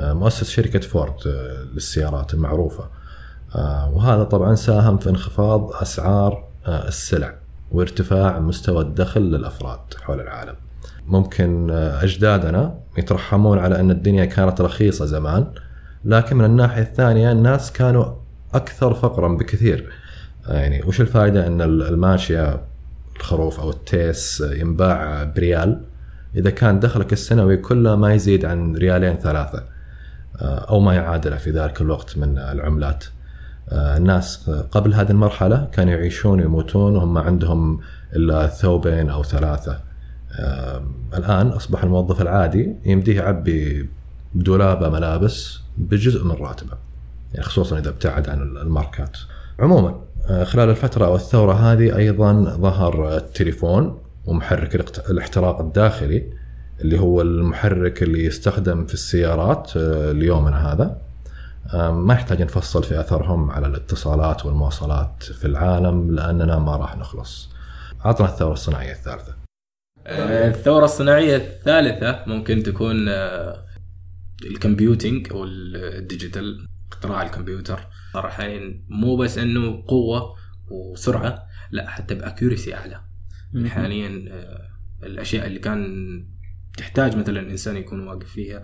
[0.00, 1.14] مؤسس شركة فورد
[1.74, 2.84] للسيارات المعروفة.
[3.54, 7.34] آه، وهذا طبعا ساهم في انخفاض أسعار آه، السلع
[7.72, 10.54] وارتفاع مستوى الدخل للأفراد حول العالم.
[11.06, 15.46] ممكن أجدادنا يترحمون على أن الدنيا كانت رخيصة زمان
[16.04, 18.04] لكن من الناحية الثانية الناس كانوا
[18.54, 19.90] أكثر فقرا بكثير.
[20.48, 22.60] يعني وش الفائدة أن الماشية
[23.16, 25.80] الخروف أو التيس ينباع بريال؟
[26.36, 29.64] إذا كان دخلك السنوي كله ما يزيد عن ريالين ثلاثة
[30.40, 33.04] آه، أو ما يعادله في ذلك الوقت من العملات.
[33.68, 37.80] آه، الناس قبل هذه المرحلة كانوا يعيشون ويموتون وهم ما عندهم
[38.16, 39.85] إلا ثوبين أو ثلاثة.
[41.14, 43.88] الآن أصبح الموظف العادي يمديه يعبي
[44.34, 46.76] بدولابه ملابس بجزء من راتبه
[47.32, 49.16] يعني خصوصا إذا ابتعد عن الماركات
[49.58, 54.74] عموما آه، خلال الفترة أو الثورة هذه أيضا ظهر التليفون ومحرك
[55.10, 56.32] الاحتراق الداخلي
[56.80, 60.98] اللي هو المحرك اللي يستخدم في السيارات آه، ليومنا هذا
[61.74, 67.50] ما يحتاج نفصل في أثرهم على الاتصالات والمواصلات في العالم لأننا ما راح نخلص.
[68.04, 69.35] عطنا الثورة الصناعية الثالثة.
[70.06, 73.66] آه، الثورة الصناعية الثالثة ممكن تكون آه،
[74.44, 77.80] ال computing أو ال digital اختراع الكمبيوتر.
[78.12, 80.36] صار حاليا مو بس إنه قوة
[80.70, 83.00] وسرعة لا حتى ب accuracy أعلى.
[83.66, 84.68] حاليا آه،
[85.02, 85.86] الأشياء اللي كان
[86.76, 88.62] تحتاج مثلا إنسان يكون واقف فيها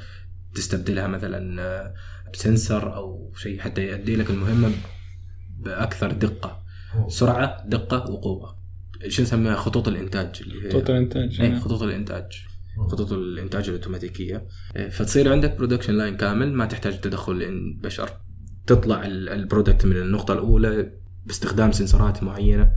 [0.54, 1.94] تستبدلها مثلا
[2.32, 4.70] ب sensor أو شيء حتى يؤدي لك المهمة
[5.58, 6.62] بأكثر دقة.
[7.08, 8.61] سرعة دقة وقوة.
[9.08, 12.44] شو نسميها خطوط الإنتاج اللي هي خطوط الإنتاج اي خطوط الإنتاج.
[12.90, 14.46] خطوط الإنتاج الأوتوماتيكية.
[14.76, 18.10] إيه، فتصير عندك production line كامل ما تحتاج تدخل البشر
[18.66, 20.92] تطلع ال- ال product من النقطة الأولى
[21.26, 22.72] باستخدام سنسورات معينة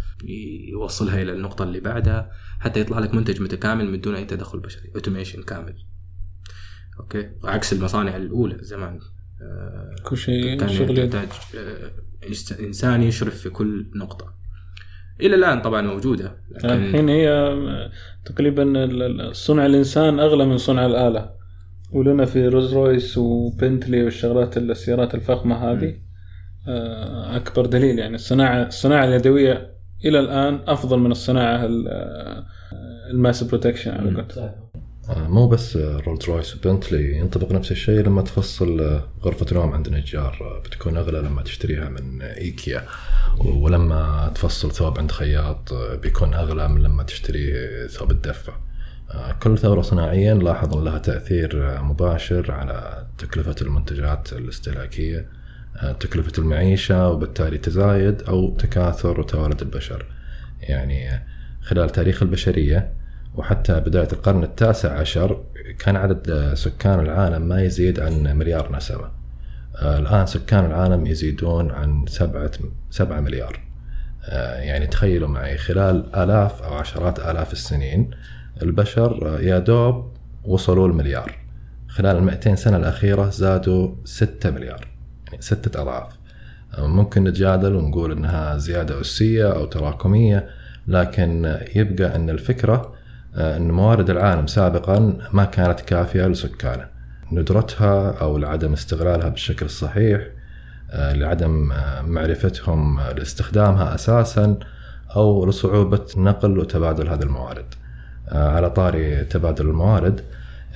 [0.71, 4.91] يوصلها إلى النقطة اللي بعدها حتى يطلع لك منتج متكامل من دون أي تدخل بشري.
[4.95, 5.75] automation كامل.
[6.99, 8.99] okay؟ عكس المصانع الأولى زمان.
[9.41, 10.99] آه، كل شيء شغل.
[10.99, 11.91] يحتاج آه،
[12.59, 14.35] إنسان يشرف في كل نقطة.
[15.21, 17.55] إلى الآن طبعا موجودة لكن الحين هي
[18.25, 21.29] تقريبا ال- ال- صنع الإنسان أغلى من صنع الآلة.
[21.91, 25.93] ولنا في رولز رويس وبنتلي والشغلات السيارات الفخمة هذه
[26.67, 27.99] آه، أكبر دليل.
[27.99, 29.71] يعني الصناعه الصناعة اليدوية
[30.05, 32.45] إلى الآن أفضل من الصناعة ال- آه،
[33.11, 34.51] ال mass production على قولتهم.
[35.09, 39.89] مو بس آه، رولز رويس وبنتلي ينطبق نفس الشيء لما تفصل آه، غرفة نوم عند
[39.89, 40.37] نجار.
[40.41, 42.83] آه، بتكون أغلى لما تشتريها من آه، إيكيا
[43.39, 47.53] ولما تفصل ثوب عند خياط آه، بيكون أغلى من لما تشتري
[47.87, 48.53] ثوب الدفة.
[49.11, 55.25] آه، كل ثورة صناعية نلاحظ أن لها تأثير آه، مباشر على تكلفة المنتجات الاستهلاكية
[55.77, 60.05] آه، تكلفة المعيشة وبالتالي تزايد أو تكاثر وتوالد البشر.
[60.61, 61.23] يعني آه،
[61.61, 63.04] خلال تاريخ البشرية
[63.37, 65.43] وحتى بداية القرن التاسع عشر
[65.79, 69.11] كان عدد سكان العالم ما يزيد عن مليار نسمة.
[69.75, 72.51] آه، الآن سكان العالم يزيدون عن سبعة
[72.91, 73.59] سبعة مليار.
[74.25, 78.11] آه، يعني تخيلوا معي خلال آلاف أو عشرات آلاف السنين
[78.61, 80.11] البشر آه، يا دوب
[80.43, 81.37] وصلوا المليار.
[81.87, 84.87] خلال المئتين سنة الأخيرة زادوا ستة مليار
[85.27, 86.13] يعني ستة أضعاف.
[86.77, 90.49] ممكن نتجادل ونقول أنها زيادة أسية أو تراكمية
[90.87, 92.94] لكن يبقى أن الفكرة
[93.35, 96.87] أن موارد العالم سابقا ما كانت كافية لسكانه
[97.31, 100.21] ندرتها أو لعدم استغلالها بالشكل الصحيح
[100.91, 104.57] آه، لعدم آه، معرفتهم لاستخدامها أساسا
[105.15, 107.65] أو لصعوبة نقل وتبادل هذه الموارد.
[108.29, 110.21] آه، على طاري تبادل الموارد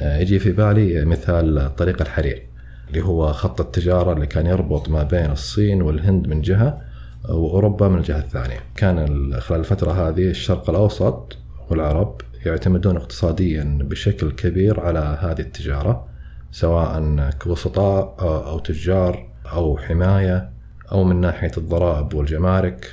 [0.01, 2.43] يجي في بالي مثال طريق الحرير
[2.89, 6.81] اللي هو خط التجارة اللي كان يربط ما بين الصين والهند من جهة
[7.29, 8.59] وأوروبا من الجهة الثانية.
[8.75, 11.37] كان خلال الفترة هذه الشرق الأوسط
[11.69, 16.08] والعرب يعتمدون اقتصاديا بشكل كبير على هذه التجارة
[16.52, 20.49] سواء كوسطاء أو تجار أو حماية
[20.91, 22.91] أو من ناحية الضرائب والجمارك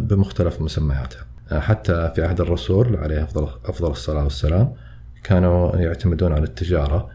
[0.00, 1.26] بمختلف مسمياتها.
[1.52, 4.72] حتى في عهد الرسول عليه أفضل أفضل الصلاة والسلام
[5.24, 7.08] كانوا يعتمدون على التجارة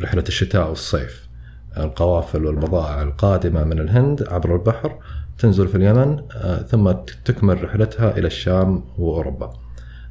[0.00, 1.28] رحلة الشتاء والصيف.
[1.76, 4.98] القوافل والبضائع القادمة من الهند عبر البحر
[5.38, 6.22] تنزل في اليمن
[6.66, 6.90] ثم
[7.24, 9.52] تكمل رحلتها إلى الشام وأوروبا.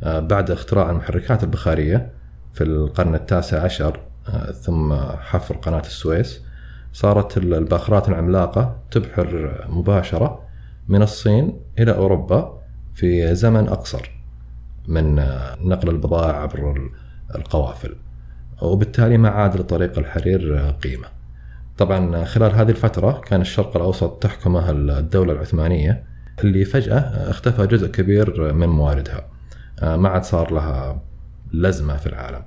[0.01, 2.11] بعد اختراع المحركات البخارية
[2.53, 3.99] في القرن التاسع عشر
[4.61, 6.41] ثم حفر قناة السويس
[6.93, 10.41] صارت الباخرات العملاقة تبحر مباشرة
[10.87, 12.59] من الصين إلى أوروبا
[12.95, 14.11] في زمن أقصر
[14.87, 15.15] من
[15.61, 16.89] نقل البضائع عبر
[17.35, 17.95] القوافل
[18.61, 21.07] وبالتالي ما عاد لطريق الحرير قيمة.
[21.77, 26.03] طبعا خلال هذه الفترة كان الشرق الأوسط تحكمه الدولة العثمانية
[26.43, 29.28] اللي فجأة اختفى جزء كبير من مواردها.
[29.83, 31.01] ما عاد صار لها
[31.53, 32.41] لزمة في العالم.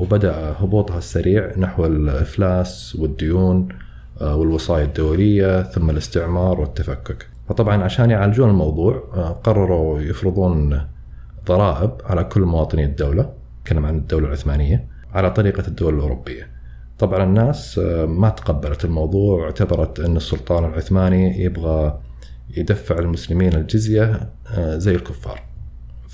[0.00, 3.68] وبدأ هبوطها السريع نحو الإفلاس والديون
[4.20, 7.28] والوصايا الدوليه ثم الاستعمار والتفكك.
[7.48, 8.94] فطبعا عشان يعالجون الموضوع
[9.44, 10.80] قرروا يفرضون
[11.46, 16.50] ضرائب على كل مواطني الدولة، نتكلم عن الدولة العثمانية، على طريقة الدول الأوروبية.
[16.98, 17.78] طبعا الناس
[18.08, 22.00] ما تقبلت الموضوع واعتبرت أن السلطان العثماني يبغى
[22.56, 25.42] يدفع المسلمين الجزية زي الكفار.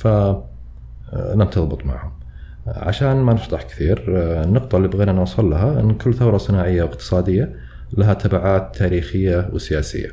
[0.03, 2.13] فلم تضبط معهم.
[2.67, 7.57] عشان ما نشطح كثير النقطة اللي بغينا نوصل لها أن كل ثورة صناعية واقتصادية
[7.93, 10.09] لها تبعات تاريخية وسياسية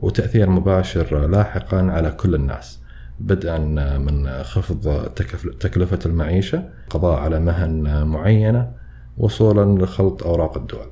[0.00, 2.80] وتأثير مباشر لاحقا على كل الناس
[3.20, 3.58] بدءا
[3.98, 5.08] من خفض
[5.60, 8.72] تكلفة المعيشة قضاء على مهن معينة
[9.18, 10.86] وصولا لخلط أوراق الدول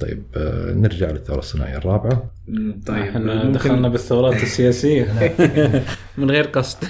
[0.00, 0.24] طيب
[0.76, 2.34] نرجع للثورة الصناعية الرابعة.
[2.86, 5.34] طيب إحنا دخلنا بالثورات السياسية.
[6.18, 6.88] من غير قصد.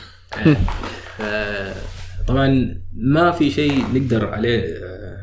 [2.26, 4.64] طبعا ما في شيء نقدر عليه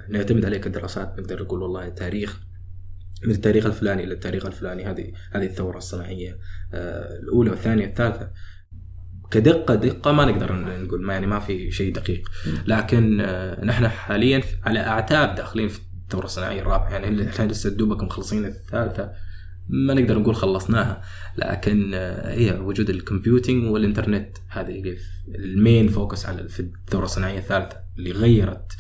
[0.10, 1.20] نعتمد عليه كدراسات.
[1.20, 2.40] نقدر نقول والله تاريخ
[3.26, 4.86] من التاريخ الفلاني إلى التاريخ الفلاني.
[4.86, 6.38] هذه هذه الثورة الصناعية
[7.24, 8.30] الأولى والثانية والثالثة.
[9.32, 12.30] كدقة دقة ما نقدر نقول ما يعني ما في شيء دقيق.
[12.68, 13.18] لكن
[13.64, 19.12] نحن حاليا على أعتاب داخلين في الثوره الصناعية الرابعة يعني إحنا لسه دوبك مخلصين الثالثة
[19.70, 21.02] ما نقدر نقول خلصناها.
[21.38, 21.94] لكن
[22.24, 24.96] هي وجود ال computing والإنترنت هذه
[25.36, 28.72] ال main focus على في الثوره الصناعية الثالثة اللي غيرت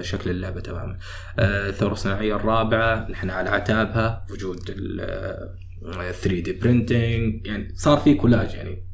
[0.00, 0.98] شكل اللعبة تماما.
[1.38, 8.54] الثوره الصناعية الرابعة نحن على اعتابها وجود ال 3 D printing يعني صار في كولاج
[8.54, 8.86] يعني.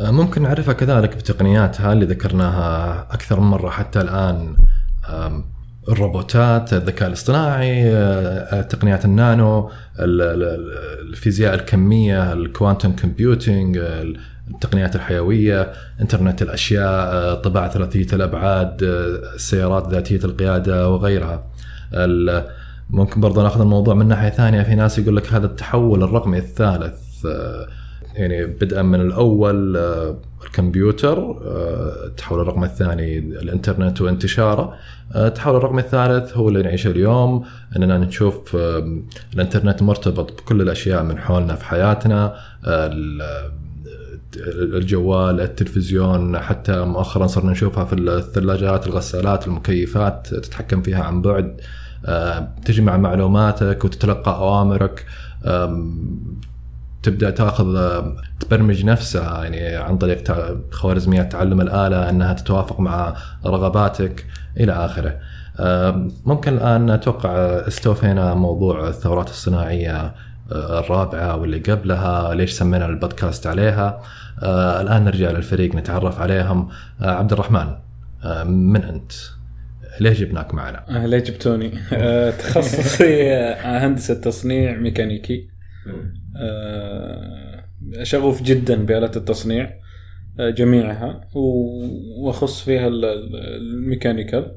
[0.00, 4.56] ممكن نعرفها كذلك بتقنياتها اللي ذكرناها أكثر من مرة حتى الآن.
[5.88, 7.82] الروبوتات الذكاء الاصطناعي
[8.62, 13.78] تقنيات النانو الفيزياء الكمية ال quantum computing
[14.50, 18.82] التقنيات الحيوية انترنت الأشياء طباعة ثلاثية الأبعاد
[19.34, 21.46] السيارات ذاتية القيادة وغيرها.
[22.90, 27.26] ممكن برضه ناخذ الموضوع من ناحية ثانية في ناس يقول لك هذا التحول الرقمي الثالث
[28.16, 29.76] يعني بدءا من الأول
[30.44, 31.36] الكمبيوتر
[32.06, 34.74] التحول الرقمي الثاني الإنترنت وانتشاره.
[35.16, 37.44] التحول الرقمي الثالث هو اللي نعيشه اليوم.
[37.76, 38.56] إننا نشوف
[39.34, 42.34] الإنترنت مرتبط بكل الأشياء من حولنا في حياتنا
[44.46, 51.60] الجوال التلفزيون حتى مؤخرا صرنا نشوفها في الثلاجات الغسالات المكيفات تتحكم فيها عن بعد.
[52.64, 55.06] تجمع معلوماتك وتتلقى أوامرك.
[57.06, 58.02] تبدأ تأخذ
[58.40, 60.22] تبرمج نفسها يعني عن طريق
[60.70, 63.16] خوارزميات تعلم الآلة إنها تتوافق مع
[63.46, 64.26] رغباتك
[64.60, 65.18] إلى آخره.
[66.24, 67.30] ممكن الآن أتوقع
[67.68, 70.14] استوفينا موضوع الثورات الصناعية
[70.52, 74.02] الرابعة واللي قبلها ليش سمينا البودكاست عليها.
[74.82, 76.68] الآن نرجع للفريق نتعرف عليهم.
[77.00, 77.66] عبد الرحمن
[78.46, 79.12] من أنت؟
[80.00, 81.72] ليش جبناك معنا؟ ليه جبتوني؟
[82.38, 85.48] تخصصي هندسة تصنيع ميكانيكي.
[88.02, 89.70] شغوف جدا بآلة التصنيع
[90.38, 91.20] جميعها
[92.18, 94.56] وأخص فيها الميكانيكال.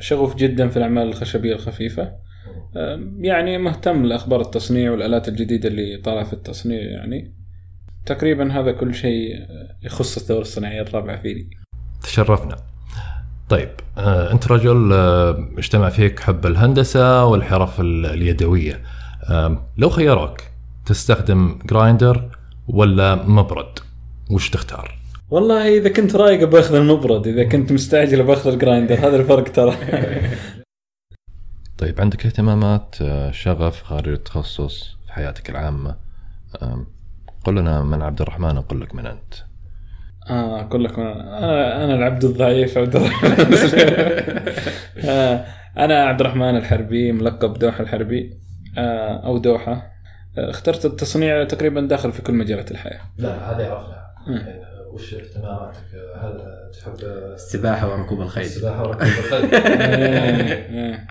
[0.00, 2.12] شغوف جدا في الأعمال الخشبية الخفيفة.
[3.18, 7.34] يعني مهتم لأخبار التصنيع والآلات الجديدة اللي طالعة في التصنيع يعني.
[8.06, 9.46] تقريبا هذا كل شيء
[9.82, 11.50] يخص الثوره الصناعية الرابعة فيني.
[12.02, 12.56] تشرفنا.
[13.48, 13.68] طيب
[13.98, 18.80] آه، أنت رجل آه، اجتمع فيك حب الهندسة والحرف ال- اليدوية.
[19.76, 20.36] لو خيروك
[20.86, 22.30] تستخدم grinder
[22.68, 23.78] ولا مبرد
[24.30, 24.98] وش تختار؟
[25.30, 29.76] والله إذا كنت رايق بأخذ المبرد إذا كنت مستعجل بأخذ ال grinder هذا الفرق ترى.
[31.78, 35.96] طيب عندك اهتمامات آه، شغف خارج التخصص في حياتك العامة؟
[37.44, 39.34] قل لنا من عبد الرحمن أقول لك من أنت.
[40.30, 41.84] آه أقول لك أنا.
[41.84, 43.30] أنا العبد الضعيف عبد الرحمن.
[45.04, 45.44] آه،
[45.78, 48.30] أنا عبد الرحمن الحربي ملقب دوحه الحربي.
[48.30, 48.36] آه،
[48.78, 49.92] أو دوحة.
[50.38, 53.00] آه، اخترت التصنيع تقريبا داخل في كل مجالات الحياة.
[53.18, 54.02] لا هذه عرفنا
[54.92, 55.84] وش اهتماماتك؟
[56.16, 56.40] هل
[56.80, 56.94] تحب
[57.34, 61.06] السباحة وركوب الخيل؟ السباحة وركوب الخيل؟ آه، آه.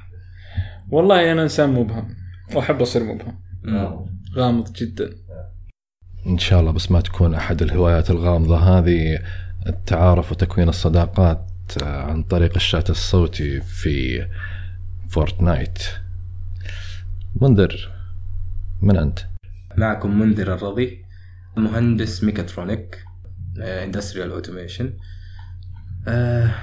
[0.92, 2.16] والله أنا إنسان مبهم.
[2.56, 3.40] واحب أصير مبهم.
[3.64, 4.06] مم.
[4.36, 5.10] غامض جدا.
[6.28, 8.58] إن شاء الله بس ما تكون أحد الهوايات الغامضة.
[8.58, 9.20] هذه
[9.68, 11.48] التعارف وتكوين الصداقات
[11.84, 14.28] آه، عن طريق الشات الصوتي في
[15.10, 15.80] Fortnite.
[17.36, 17.92] منذر
[18.82, 19.20] من أنت؟
[19.78, 21.06] معكم منذر الرضي
[21.58, 23.04] مهندس mechatronic
[23.58, 24.94] industrial automation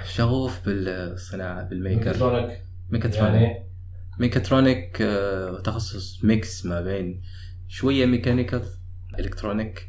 [0.05, 1.99] شغوف بالصناعة بال maker.
[2.91, 3.63] mechatronic.
[4.19, 5.03] mechatronic.
[5.03, 7.23] آه، تخصص mix ما بين
[7.69, 8.63] شوية mechanical
[9.19, 9.89] electronic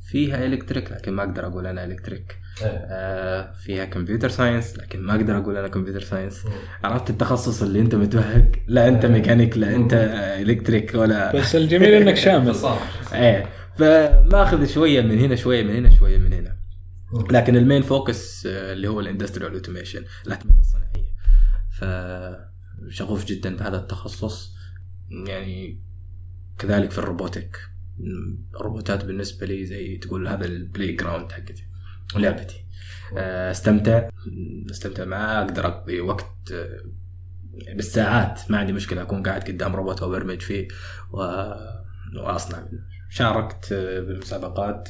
[0.00, 5.38] فيها electric لكن ما أقدر أقول أنا electric آه، فيها computer science لكن ما أقدر
[5.38, 6.46] أقول أنا computer science
[6.84, 9.94] عرفت التخصص اللي أنت متوهق لا أنت ميكانيك لا أنت
[10.40, 12.56] electric ولا بس الجميل إنك شامل.
[13.12, 13.46] إيه.
[13.78, 16.56] فماخذ شوية من هنا شوية من هنا شوية من هنا.
[17.30, 21.14] لكن ال main focus آه، اللي هو ال industrial automation الأتمتة الصناعية.
[22.90, 24.54] فشغوف جدا بهذا التخصص.
[25.26, 25.82] يعني
[26.58, 27.58] كذلك في ال robotic
[28.60, 31.73] الروبوتات بالنسبة لي زي تقول هذا ال playground حقتي.
[32.16, 32.64] لعبتي.
[33.16, 34.08] آه، استمتع.
[34.70, 36.80] استمتع معاه أقدر أقضي وقت آه،
[37.74, 38.40] بالساعات.
[38.50, 39.02] ما عندي مشكلة.
[39.02, 40.68] أكون قاعد قدام روبوت وابرمج فيه.
[41.12, 41.18] و...
[42.16, 42.58] وأصنع.
[42.60, 44.88] منه شاركت آه، بالمسابقات.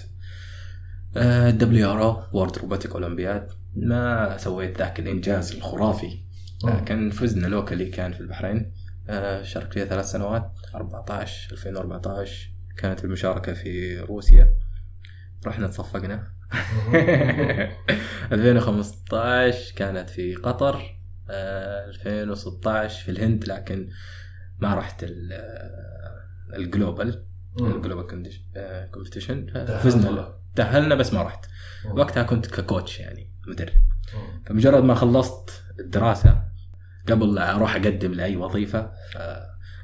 [1.49, 6.25] WRO World Robotic Olympiad ما سويت ذاك الإنجاز الخرافي.
[6.65, 8.73] لكن فزنا locally كان في البحرين.
[9.43, 10.53] شاركت فيها ثلاث سنوات.
[10.75, 14.55] 14 2014 كانت المشاركة في روسيا.
[15.47, 16.34] رحنا تصفقنا.
[18.33, 20.99] 2015 كانت في قطر
[21.31, 23.89] آه، 2016 في الهند لكن
[24.59, 25.09] ما رحت آه،
[26.57, 27.25] ال global
[27.61, 28.07] ال global
[28.93, 29.67] competition.
[29.83, 30.35] فزنا له.
[30.55, 31.47] تأهلنا بس ما رحت.
[31.91, 33.73] وقتها كنت ككوتش يعني مدرب.
[34.47, 36.43] فمجرد ما خلصت الدراسة
[37.09, 38.93] قبل لا أروح أقدم لأي وظيفة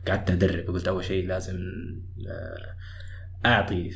[0.09, 0.66] قعدت أدرب.
[0.66, 1.59] قلت أول شيء لازم
[2.28, 2.74] آه،
[3.46, 3.90] أعطي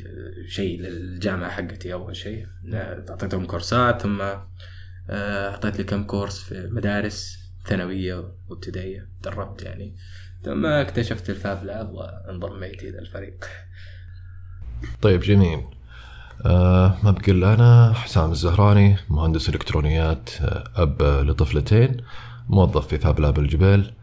[0.48, 2.46] شيء للجامعة حقتي أول شيء.
[2.74, 4.20] أعطيتهم كورسات ثم
[5.10, 9.96] آه، أعطيت لي كم كورس في مدارس ثانوية وابتدائية دربت يعني.
[10.42, 13.44] ثم اكتشفت الفاب لاب وانضميت إلى الفريق.
[15.02, 15.64] طيب جميل.
[16.46, 21.96] آه ما بقي إلا أنا حسام الزهراني مهندس إلكترونيات آه أب لطفلتين
[22.48, 23.94] موظف في فاب لاب الجبيل.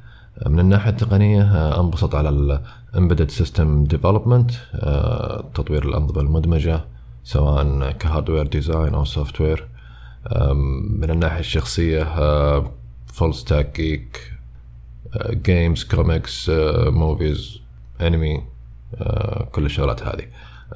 [0.48, 2.60] من الناحية التقنية آه أنبسط على ال
[2.96, 6.82] Embedded System Development آه تطوير الأنظمة المدمجة
[7.24, 9.68] سواء ك hardware design أو software
[10.90, 12.04] من الناحية الشخصية
[13.06, 14.34] full stack geek
[15.32, 16.52] games comics
[16.88, 17.60] movies
[18.02, 18.44] anime
[19.52, 20.26] كل الشغلات هذه.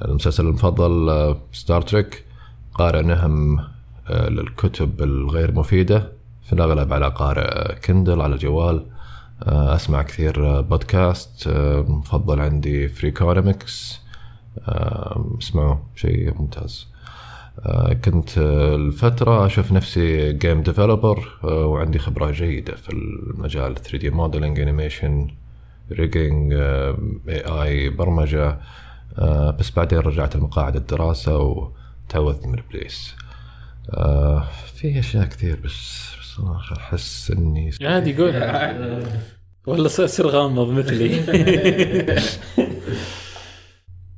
[0.04, 2.24] المسلسل المفضل Star Trek
[2.74, 3.58] قارئ نهم
[4.08, 6.12] آه، للكتب الغير مفيدة
[6.46, 8.86] في الأغلب على قارئ Kindle على الجوال
[9.42, 14.00] آه، أسمع كثير آه، بودكاست آه، مفضل عندي Freakonomics
[15.38, 16.86] اسمعوا شيء ممتاز.
[17.60, 24.60] آه، كنت آه، الفترة أشوف نفسي game developer وعندي خبرة جيدة في المجال 3D modeling
[24.60, 25.28] animation
[25.92, 26.52] rigging
[27.28, 28.58] AI برمجة.
[29.18, 33.14] آه، بس بعدين رجعت لمقاعد الدراسة وتعوذت من ابليس
[33.90, 38.36] آه، في أشياء كثير بس بصراحة أحس إني عادي قول.
[39.66, 41.22] ولا صير غامض مثلي.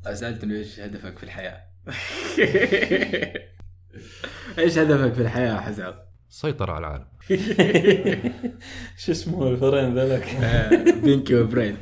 [0.15, 1.63] سألتني إيش هدفك في الحياة؟
[4.59, 5.95] إيش هدفك في الحياة يا حسام؟
[6.29, 7.05] سيطرة على العالم.
[8.99, 10.37] شو اسمه الفرين ذاك
[11.05, 11.77] بينكي وبرين.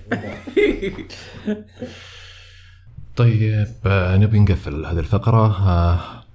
[3.17, 5.69] طيب آه، نبي نقفل هذه الفقرة.
[5.69, 6.26] آه،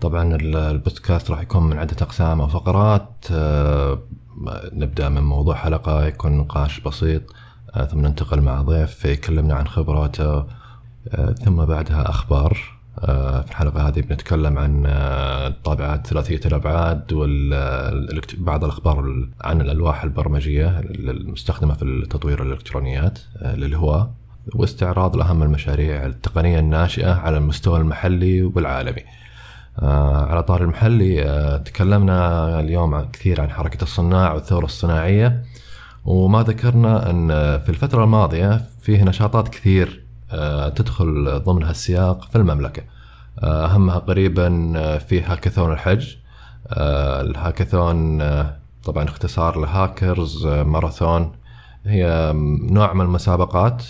[0.00, 3.10] طبعا ال- البودكاست راح يكون من عدة أقسام أو فقرات.
[3.32, 3.98] آه،
[4.72, 7.22] نبدأ من موضوع حلقة يكون نقاش بسيط.
[7.74, 10.38] آه، ثم ننتقل مع ضيف يكلمنا عن خبراته.
[11.08, 12.58] آه، ثم بعدها أخبار.
[12.98, 21.82] في الحلقة هذه بنتكلم عن الطابعات ثلاثية الأبعاد وبعض الأخبار عن الألواح البرمجية المستخدمة في
[21.82, 24.10] التطوير الإلكترونيات للهواة
[24.54, 29.02] واستعراض لأهم المشاريع التقنية الناشئة على المستوى المحلي والعالمي.
[29.82, 31.22] على طار المحلي
[31.64, 35.42] تكلمنا اليوم كثير عن حركة الصناع والثورة الصناعية
[36.04, 42.82] وما ذكرنا أن في الفترة الماضية فيه نشاطات كثير آه، تدخل ضمن هالسياق في المملكة.
[43.38, 46.16] آه، أهمها قريبا آه، في هاكاثون الحج.
[46.72, 48.18] الهاكاثون
[48.84, 51.32] طبعا اختصار لهاكرز ماراثون.
[51.86, 52.32] هي
[52.70, 53.82] نوع من المسابقات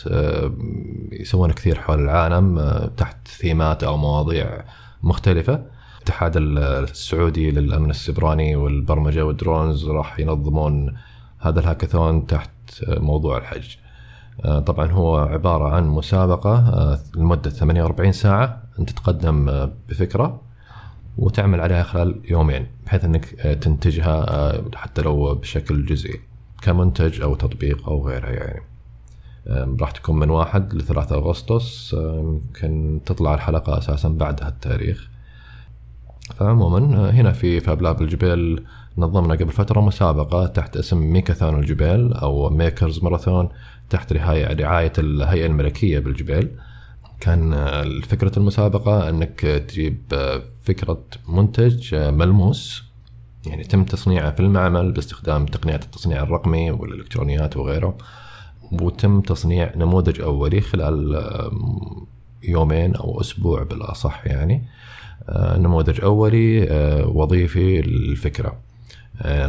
[1.12, 2.60] يسوون كثير حول العالم
[2.96, 4.64] تحت ثيمات أو مواضيع
[5.02, 5.62] مختلفة.
[6.08, 10.96] الاتحاد السعودي للأمن السبراني والبرمجة والدرونز راح ينظمون
[11.38, 12.50] هذا الهاكاثون تحت
[12.88, 13.76] موضوع الحج.
[14.44, 20.40] آه، طبعا هو عبارة عن مسابقة آه، لمدة 48 ساعة أنت تتقدم آه، بفكرة
[21.18, 23.24] وتعمل عليها خلال يومين بحيث أنك
[23.60, 26.20] تنتجها حتى لو بشكل جزئي
[26.62, 28.62] كمنتج أو تطبيق أو غيرها يعني.
[29.80, 35.17] راح تكون من واحد لثلاثة أغسطس يمكن تطلع الحلقة أساسا بعد هالتاريخ
[36.36, 38.64] فعموما هنا في فابلاب الجبيل
[38.98, 43.48] نظمنا قبل فترة مسابقة تحت اسم ميكاثون الجبيل أو makers marathon
[43.90, 46.50] تحت رعاية الهيئة الملكية بالجبيل
[47.20, 47.54] كان
[48.08, 49.98] فكرة المسابقة أنك تجيب
[50.62, 52.84] فكرة منتج ملموس.
[53.46, 57.96] يعني تم تصنيعه في المعمل باستخدام تقنيات التصنيع الرقمي والإلكترونيات وغيره.
[58.72, 61.22] وتم تصنيع نموذج أولي خلال
[62.42, 64.64] يومين أو أسبوع بالأصح يعني.
[65.56, 66.68] نموذج أولي
[67.14, 68.58] وظيفي للفكرة.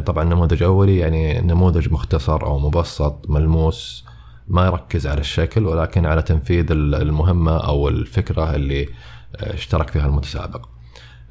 [0.06, 4.06] طبعا نموذج أولي يعني نموذج مختصر أو مبسط ملموس
[4.50, 8.82] ما يركز على الشكل ولكن على تنفيذ المهمة أو الفكرة اللي
[9.36, 10.66] آه، اشترك فيها المتسابق.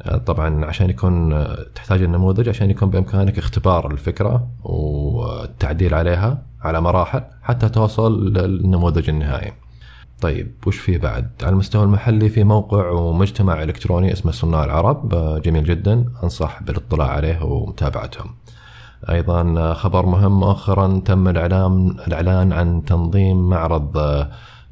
[0.02, 6.80] آه، طبعا عشان يكون آه، تحتاج النموذج عشان يكون بإمكانك اختبار الفكرة والتعديل عليها على
[6.80, 9.52] مراحل حتى توصل للنموذج النهائي.
[10.20, 15.14] طيب وش فيه بعد؟ على المستوى المحلي في موقع ومجتمع إلكتروني اسمه صناع العرب.
[15.42, 16.04] جميل جدا.
[16.22, 18.34] أنصح بالاطلاع عليه ومتابعتهم.
[19.10, 23.98] أيضا خبر مهم مؤخرا تم الاعلان الإعلان عن تنظيم معرض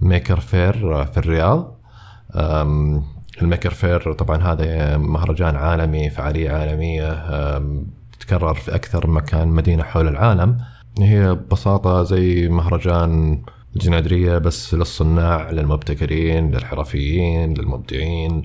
[0.01, 1.77] Maker Faire في الرياض.
[3.43, 7.13] ال Maker Faire طبعا هذا مهرجان عالمي فعالية عالمية
[8.13, 10.59] تتكرر في أكثر مكان مدينة حول العالم.
[11.01, 13.43] هي ببساطة زي مهرجان
[13.77, 18.45] الجنادرية بس للصناع للمبتكرين للحرفيين للمبدعين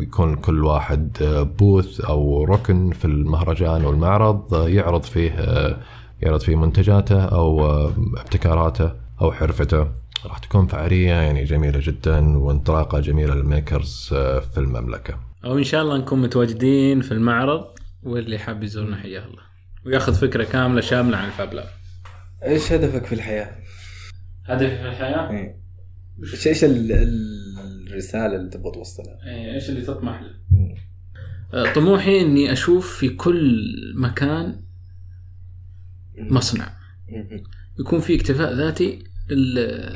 [0.00, 5.76] يكون كل واحد آه، booth أو ركن في المهرجان والمعرض آه، يعرض فيه آه،
[6.22, 7.66] يعرض فيه منتجاته أو
[8.16, 9.88] ابتكاراته أو حرفته
[10.26, 14.08] راح تكون فعالية يعني جميلة جدا وانطلاقة جميلة للميكرز
[14.52, 15.14] في المملكة.
[15.44, 17.64] أو إن شاء الله نكون متواجدين في المعرض
[18.02, 19.42] واللي حاب يزورنا حياه الله
[19.86, 21.68] وياخذ فكرة كاملة شاملة عن الفاب لاب.
[22.44, 23.50] إيش هدفك في الحياة؟
[24.44, 25.62] هدفي في الحياة؟ إيه.
[26.22, 30.30] إيش إيش الرسالة اللي تبغى توصلها؟ إيه إيش اللي تطمح له؟
[31.54, 33.64] آه، طموحي إني أشوف في كل
[33.96, 34.60] مكان
[36.18, 36.68] مصنع.
[37.80, 39.04] يكون في اكتفاء ذاتي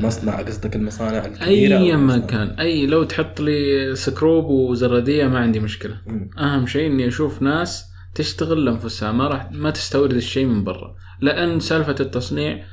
[0.01, 6.01] مصنع قصدك المصانع الكبيرة أي مكان أي لو تحط لي سكروب وزرادية ما عندي مشكلة.
[6.07, 6.31] مم.
[6.39, 7.85] أهم شيء إني أشوف ناس
[8.15, 10.97] تشتغل لأنفسها ما راح ما تستورد الشيء من برا.
[11.21, 12.65] لأن سالفة التصنيع آه،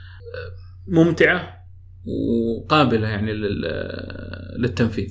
[0.88, 1.63] ممتعة
[2.06, 3.34] وقابلة يعني
[4.58, 5.10] للتنفيذ.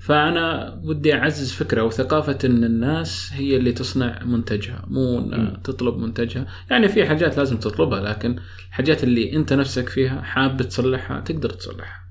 [0.00, 5.30] فأنا ودي أعزز فكرة وثقافة إن الناس هي اللي تصنع منتجها مو
[5.64, 6.46] تطلب منتجها.
[6.70, 8.36] يعني في حاجات لازم تطلبها لكن
[8.68, 12.04] الحاجات اللي أنت نفسك فيها حاب تصلحها تقدر تصلحها.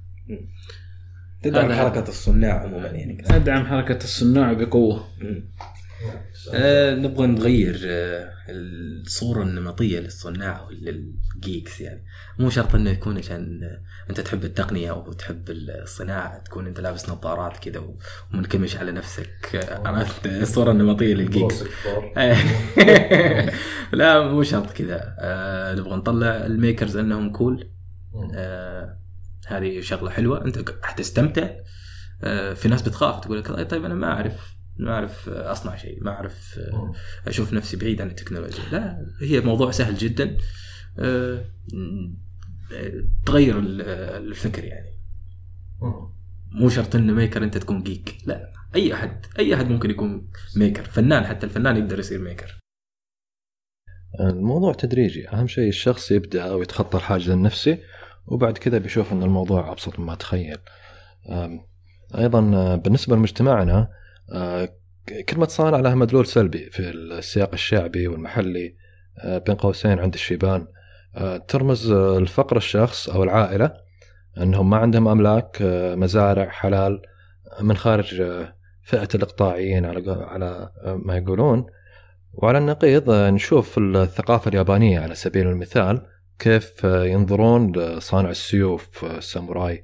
[1.43, 3.24] تدعم حركة الصناع عموما يعني.
[3.30, 5.08] أدعم حركة الصناع بقوة.
[6.54, 12.06] آه نبغى نغير آه الصورة النمطية للصناع وللجيكس يعني.
[12.39, 13.62] مو شرط إنه يكون عشان
[14.10, 17.84] أنت تحب التقنية أو تحب الصناعة تكون أنت لابس نظارات كذا
[18.34, 19.68] ومنكمش على نفسك.
[19.86, 21.64] عرفت؟ الصورة النمطية لل geeks.
[23.93, 25.16] لا مو شرط كذا.
[25.20, 27.70] آه نبغى نطلع ال makers انهم cool
[28.36, 28.98] آه
[29.48, 30.45] هذه شغلة حلوة.
[30.45, 31.50] أنت حتستمتع.
[32.24, 34.57] آه في ناس بتخاف تقول لك طيب أنا ما أعرف.
[34.80, 36.59] ما أعرف أصنع شيء ما أعرف
[37.28, 38.63] أشوف نفسي بعيد عن التكنولوجيا.
[38.71, 40.38] لا هي موضوع سهل جدا.
[40.99, 41.45] آه،
[43.25, 44.97] تغير الفكر يعني.
[46.51, 50.84] مو شرط ان maker أنت تكون geek لا أي أحد أي أحد ممكن يكون maker
[50.84, 52.58] فنان حتى الفنان يقدر يصير maker
[54.19, 55.30] الموضوع تدريجي.
[55.30, 57.78] أهم شيء الشخص يبدأ ويتخطى الحاجز النفسي
[58.25, 60.57] وبعد كذا بيشوف إن الموضوع أبسط مما تخيل.
[62.17, 63.89] أيضا آه، بالنسبة لمجتمعنا
[64.34, 64.69] آه،
[65.30, 68.75] كلمة صانع لها مدلول سلبي في السياق الشعبي والمحلي
[69.23, 70.67] آه، بين قوسين عند الشيبان.
[71.15, 73.73] آه، ترمز آه، لفقر الشخص أو العائلة
[74.38, 77.01] أنهم ما عندهم أملاك آه، مزارع حلال
[77.61, 78.23] من خارج
[78.84, 81.65] فئة الإقطاعيين على ما يقولون.
[82.34, 86.01] وعلى النقيض نشوف الثقافة اليابانية على سبيل المثال
[86.39, 89.84] كيف ينظرون لصانع السيوف الساموراي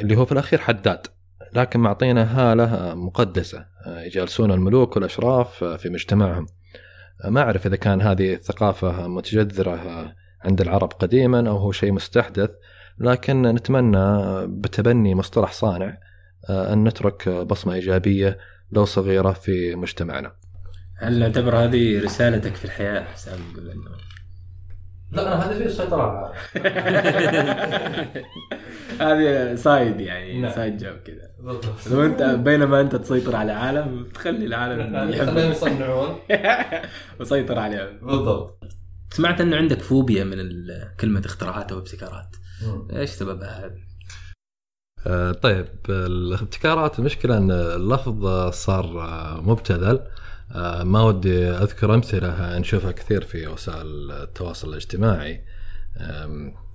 [0.00, 1.06] اللي هو في الأخير حداد.
[1.52, 6.46] لكن معطينا هالة مقدسة آه، يجالسون الملوك والأشراف آه، في مجتمعهم
[7.24, 10.12] آه، ما أعرف إذا كان هذه الثقافة متجذرة
[10.44, 12.50] عند العرب قديما أو هو شيء مستحدث
[12.98, 15.98] لكن نتمنى بتبني مصطلح صانع
[16.50, 18.38] أن نترك بصمة إيجابية
[18.72, 20.32] لو صغيرة في مجتمعنا.
[20.96, 23.38] هل نعتبر هذه رسالتك في الحياة حسام
[25.12, 26.32] لا أنا هذا فيه السيطره على
[29.00, 30.52] هذه side يعني نعم.
[30.52, 31.30] side job كذا.
[31.90, 35.36] لو أنت بينما أنت تسيطر على عالم تخلي العالم يحب.
[35.36, 36.18] يصنعون.
[37.20, 38.64] وسيطر عليهم بالضبط.
[39.10, 40.36] سمعت انه عندك فوبيا من
[41.00, 42.36] كلمة اختراعات أو ابتكارات.
[42.92, 43.76] إيش سببها هذا؟
[45.06, 50.00] آه، طيب الابتكارات المشكلة أن اللفظ صار آه، مبتذل.
[50.82, 55.44] ما ودي أذكر أمثلة نشوفها كثير في وسائل التواصل الاجتماعي.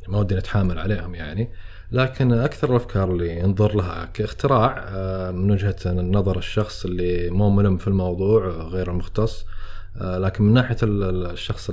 [0.08, 1.50] ما ودي نتحامل عليهم يعني.
[1.92, 7.78] لكن أكثر الأفكار اللي ينظر لها كاختراع آه، من وجهة نظر الشخص اللي مو ملم
[7.78, 9.46] في الموضوع آه، غير المختص
[10.02, 11.72] آه، لكن من ناحية ال- ال- الشخص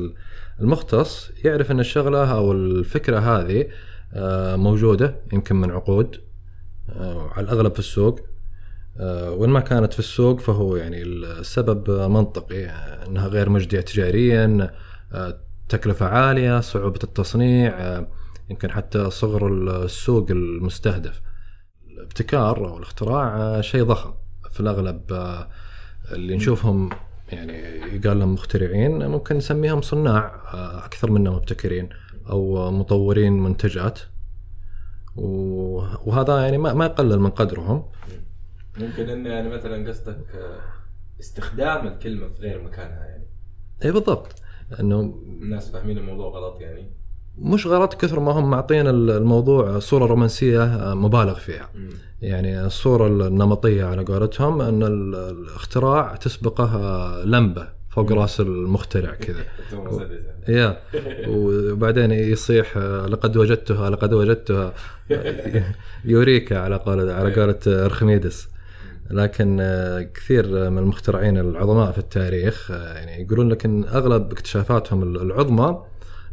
[0.61, 3.67] المختص يعرف أن الشغلة أو الفكرة هذه
[4.15, 6.17] آه، موجودة يمكن من عقود
[6.91, 8.21] آه، على الأغلب في السوق.
[9.01, 12.65] آه، وان ما كانت في السوق فهو يعني السبب منطقي
[13.07, 14.71] إنها غير مجدية تجاريا
[15.13, 15.39] آه،
[15.69, 18.09] تكلفة عالية صعوبة التصنيع آه،
[18.51, 19.49] يمكن حتى صغر
[19.85, 21.23] السوق المستهدف.
[21.91, 24.13] الابتكار أو الاختراع شيء ضخم.
[24.51, 25.01] في الأغلب
[26.13, 26.91] اللي نشوفهم
[27.33, 27.53] يعني
[27.97, 30.43] يقال لهم مخترعين ممكن نسميهم صناع
[30.85, 31.89] أكثر منهم مبتكرين
[32.31, 33.99] أو مطورين منتجات.
[35.17, 37.85] وهذا يعني ما يقلل من قدرهم.
[38.79, 40.61] ممكن انه يعني مثلا قصدك آه،
[41.21, 43.25] استخدام الكلمة في غير مكانها يعني.
[43.85, 44.35] إي بالضبط.
[44.81, 45.01] إنه
[45.41, 46.91] الناس فاهمين الموضوع غلط يعني.
[47.39, 51.71] مش غلط كثر ما هم معطين الموضوع صورة رومانسية آه، مبالغ فيها.
[52.23, 59.41] يعني الصورة النمطية على قولتهم إن ال- الاختراع تسبقه آه، لمبة فوق رأس المخترع كذا.
[59.73, 60.59] يعني.
[60.59, 60.79] يا.
[61.29, 64.75] وبعدين يصيح لقد وجدتها لقد وجدتها.
[66.05, 68.49] يوريكا على قول على قولة أرخميدس.
[69.13, 75.03] لكن آه، كثير من المخترعين العظماء في التاريخ آه، يعني يقولون لك إن أغلب اكتشافاتهم
[75.03, 75.83] العظمى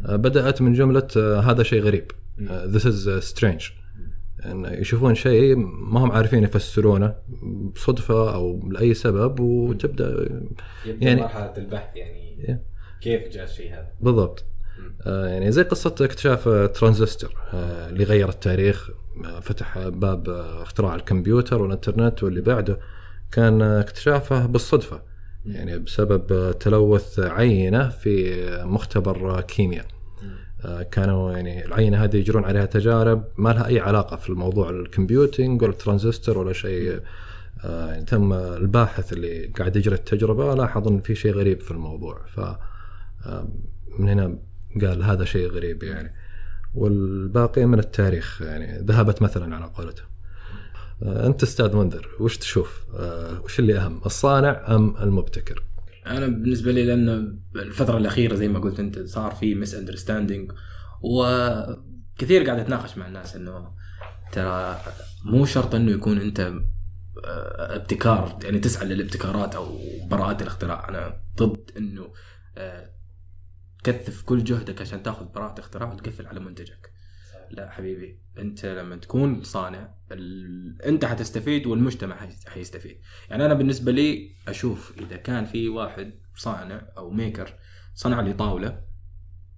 [0.06, 2.12] آه، بدأت من جملة آه، هذا شيء غريب
[2.50, 3.72] آه، this is strange.
[4.46, 5.56] إن يشوفون شيء
[5.92, 7.16] ما هم عارفين يفسرونه
[7.76, 10.30] بصدفة أو لأي سبب وتبدأ
[10.86, 12.60] يعني- مرحلة البحث يعني.
[13.02, 13.88] كيف جاء الشيء هذا.
[14.02, 14.46] بالضبط.
[15.08, 18.90] آه يعني زي قصة اكتشاف آه، ترانزستور آه اللي غير التاريخ.
[18.90, 18.94] آه
[19.42, 20.30] فتح باب
[20.62, 22.80] اختراع الكمبيوتر والانترنت واللي بعده
[23.32, 25.02] كان اكتشافه بالصدفة
[25.46, 29.86] يعني بسبب تلوث عينة في مختبر كيمياء.
[30.66, 34.79] آه، كانوا يعني العينة هذه يجرون عليها تجارب ما لها أي علاقة في الموضوع ال
[34.79, 37.00] computing ولا الترانزستور ولا شيء.
[37.64, 42.22] آه، يعني تم الباحث اللي قاعد يجري التجربة لاحظ أن في شيء غريب في الموضوع.
[42.26, 43.48] ف آه،
[44.00, 44.40] من هنا
[44.82, 46.14] قال هذا شيء غريب يعني.
[46.74, 50.04] والباقي من التاريخ يعني ذهبت مثلا على قولته.
[51.04, 55.64] آه، أنت أستاذ منذر وش تشوف؟ آه، وش اللي أهم الصانع أم المبتكر؟
[56.08, 60.52] أنا بالنسبة لي لأن الفترة الأخيرة زي ما قلت أنت صار في مس اندرستاندينج
[61.02, 63.72] وكثير قاعد أتناقش مع الناس إنه
[64.32, 64.82] ترى
[65.26, 66.40] مو شرط إنه يكون أنت
[67.26, 70.90] آه، ابتكار يعني تسعى للابتكارات أو براءة الاختراع.
[70.90, 72.08] أنا ضد إنه
[73.84, 76.92] تكثف كل جهدك عشان تاخذ براءة اختراع وتقفل على منتجك.
[77.52, 80.82] لا حبيبي انت لما تكون صانع ال...
[80.82, 83.02] انت حتستفيد والمجتمع حي- حيستفيد.
[83.30, 87.54] يعني أنا بالنسبة لي أشوف إذا كان في واحد صانع أو maker
[87.94, 88.84] صنع لي طاولة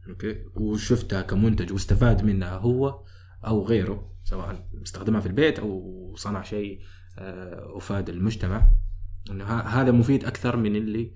[0.09, 3.03] okay وشفتها كمنتج واستفاد منها هو
[3.45, 6.81] أو غيره سواء استخدمها في البيت أو صنع شيء
[7.19, 8.67] آه، أفاد المجتمع
[9.31, 11.13] إنه هذا مفيد أكثر من اللي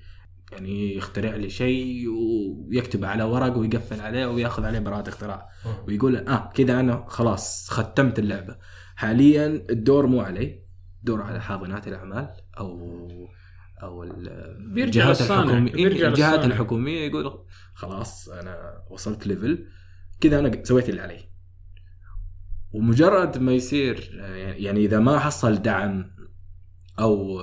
[0.52, 5.50] يعني يخترع لي شيء ويكتب على ورق ويقفل عليه وياخذ عليه براءة اختراع.
[5.88, 8.58] ويقول آه كذا أنا خلاص ختمت اللعبة.
[8.96, 10.66] حاليا الدور مو علي
[11.04, 12.30] دور على حاضنات الأعمال
[12.60, 13.08] أو
[13.84, 16.46] أو الجهات الحكومية بيرجع الجهات للصانع.
[16.46, 19.68] الحكومية يقول خلاص أنا وصلت level
[20.22, 21.20] كذا أنا سويت اللي علي.
[22.72, 24.10] ومجرد ما يصير
[24.58, 26.12] يعني إذا ما حصل دعم
[27.00, 27.42] أو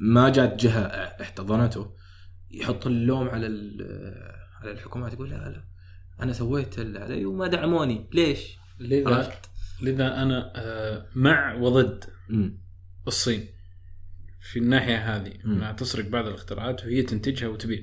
[0.00, 0.80] ما جات جهة
[1.20, 1.99] احتضنته
[2.50, 3.46] يحط اللوم على
[4.60, 5.64] على الحكومات يقول لا لا
[6.22, 9.50] أنا سويت اللي علي وما دعموني ليش؟ لذا عرفت؟
[9.82, 12.04] لذا أنا آه، مع وضد.
[13.06, 13.46] الصين
[14.40, 15.32] في الناحية هذه.
[15.44, 17.82] انها تسرق بعض الاختراعات وهي تنتجها وتبيع.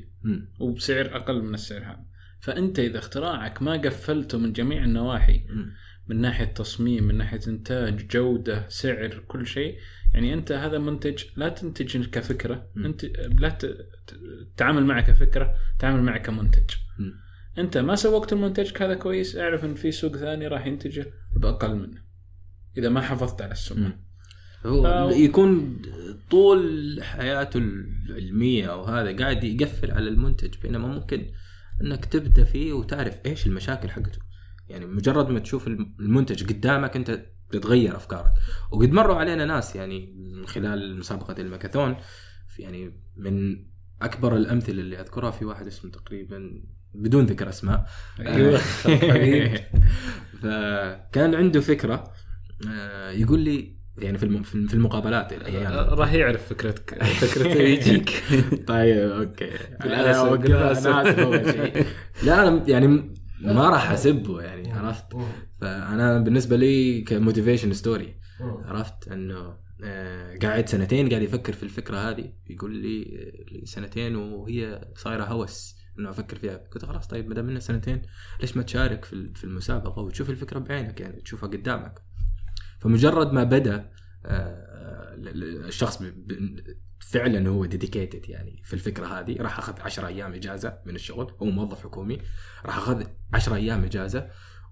[0.59, 2.05] وبسعر أقل من السعر هذا
[2.41, 5.71] فأنت إذا اختراعك ما قفلته من جميع النواحي مم.
[6.07, 9.77] من ناحية تصميم من ناحية إنتاج جودة سعر كل شيء
[10.13, 12.69] يعني أنت هذا منتج لا تنتج كفكره.
[12.77, 13.05] أنت
[13.39, 13.77] لا ت-
[14.07, 14.15] ت-
[14.55, 17.13] تتعامل معه كفكرة تعامل معه كمنتج مم.
[17.57, 21.05] انت ما سوقت المنتج هذا كويس اعرف ان في سوق ثاني راح ينتجه
[21.35, 22.01] بأقل منه
[22.77, 23.99] إذا ما حافظت على السمعه.
[24.65, 25.81] هو أو- يكون
[26.31, 31.25] طول حياته العلمية أو هذا قاعد يقفل على المنتج بينما ممكن
[31.81, 34.19] إنك تبدأ فيه وتعرف إيش المشاكل حقته
[34.69, 38.31] يعني مجرد ما تشوف المنتج قدامك أنت تتغير أفكارك
[38.71, 41.95] وقد مروا علينا ناس يعني من خلال مسابقة الماكاثون
[42.59, 43.65] يعني من
[44.01, 46.61] أكبر الأمثلة اللي أذكرها في واحد اسمه تقريبا
[46.93, 47.89] بدون ذكر أسماء.
[48.19, 48.57] أيوه.
[50.41, 52.11] فكان عنده فكرة
[52.69, 58.23] آه، يقول لي يعني في في المقابلات الأيام راح يعرف فكرتك فكرته يجيك.
[58.67, 59.49] طيب okay.
[59.83, 60.87] بالأسف، أنا بالأسف.
[60.87, 61.85] أنا شيء.
[62.23, 62.87] لا أنا يعني
[63.41, 65.05] ما راح أسبه يعني عرفت؟
[65.61, 69.59] فأنا بالنسبة لي ك motivation story عرفت؟ إنه آه،
[70.41, 72.33] قاعد سنتين قاعد يفكر في الفكرة هذه.
[72.49, 76.57] يقول لي آه، لي سنتين وهي صايرة هوس إنه أفكر فيها.
[76.57, 78.01] قلت خلاص طيب ما دام منها سنتين
[78.41, 82.01] ليش ما تشارك في ال- في المسابقة وتشوف الفكرة بعينك؟ يعني تشوفها قدامك.
[82.79, 83.89] فمجرد ما بدأ
[84.25, 85.15] آه،
[85.67, 86.03] الشخص
[86.99, 89.37] فعلا هو ديديكيتد يعني في الفكرة هذه.
[89.41, 91.35] راح أخذ 10 أيام إجازة من الشغل.
[91.41, 92.17] هو موظف حكومي.
[92.65, 93.03] راح أخذ
[93.33, 94.29] 10 أيام إجازة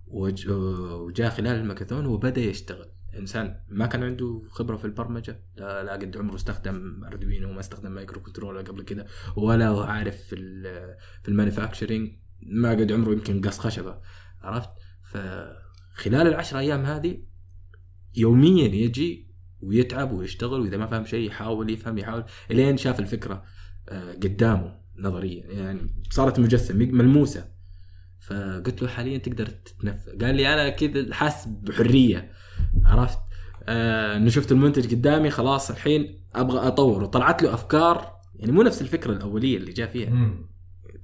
[0.07, 2.91] وج- وجاء خلال ال makeathon وبدأ يشتغل.
[3.17, 8.61] إنسان ما كان عنده خبرة في البرمجة لا, قد عمره استخدم Arduino وما استخدم microcontroller
[8.61, 9.05] قبل كده
[9.35, 10.35] ولا عارف في
[11.23, 14.01] في ال manufacturing ما قد عمره يمكن قص خشبة
[14.41, 14.69] عرفت؟
[15.03, 17.23] فخلال العشر أيام هذه
[18.15, 23.43] يوميا يجي ويتعب ويشتغل وإذا ما فهم شيء يحاول يفهم يحاول إلين شاف الفكرة
[23.89, 27.55] آه، قدامه نظريا يعني صارت مجسم ملموسة.
[28.19, 32.31] فقلت له حاليا تقدر تتنفس قال لي أنا كذا حاسس بحرية.
[32.83, 33.19] عرفت؟
[33.63, 38.81] آه إنه شفت المنتج قدامي خلاص الحين أبغى اطور وطلعت له أفكار يعني مو نفس
[38.81, 40.09] الفكرة الأولية اللي جاء فيها.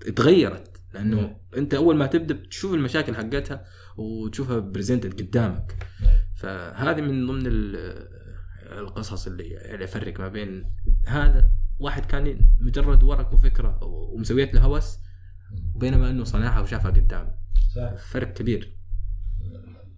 [0.07, 3.65] اتغيرت لأنه أنت أول ما تبدأ تشوف المشاكل حقتها
[3.97, 5.87] وتشوفها بريزنتد قدامك.
[6.35, 8.07] فهذه من ضمن ال-
[8.79, 10.75] القصص اللي يعني أفرق ما بين
[11.07, 11.49] هذا.
[11.79, 14.99] واحد كان مجرد ورق وفكرة ومسويت له هوس
[15.75, 17.33] بينما إنه صنعها وشافها قدامه.
[17.75, 18.77] صح فرق كبير.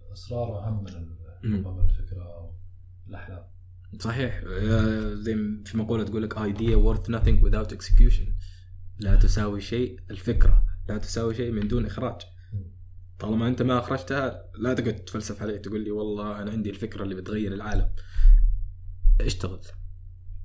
[0.08, 1.14] الاصرار اهم من
[1.44, 2.54] من الفكرة
[3.06, 3.44] والاحلام
[3.98, 4.42] صحيح.
[4.46, 5.34] آه، زي
[5.64, 8.28] في مقولة تقول لك idea worth nothing without execution.
[8.98, 12.20] لا تساوي شيء الفكرة لا تساوي شيء من دون إخراج.
[13.18, 17.14] طالما أنت ما أخرجتها لا تقعد تفلسف علي تقول لي والله أنا عندي الفكرة اللي
[17.14, 17.88] بتغير العالم.
[19.20, 19.60] اشتغل.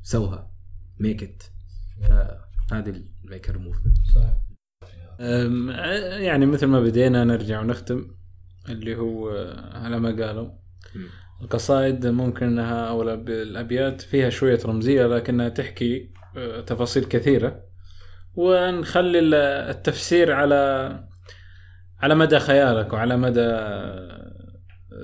[0.01, 0.51] سوها.
[0.99, 1.43] make it
[2.01, 4.41] فهذه ال maker movement صح
[6.19, 8.07] يعني مثل ما بدينا نرجع ونختم
[8.69, 10.51] اللي هو آه، على ما قالوا
[11.41, 17.63] القصائد ممكن أنها أو الأبيات فيها شوية رمزية لكنها تحكي آه، تفاصيل كثيرة.
[18.35, 19.33] ونخلي ال-
[19.69, 20.89] التفسير على
[21.99, 23.49] على مدى خيالك وعلى مدى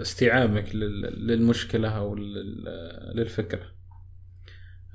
[0.01, 3.61] استيعابك لل- للمشكلة أو لل- للفكرة.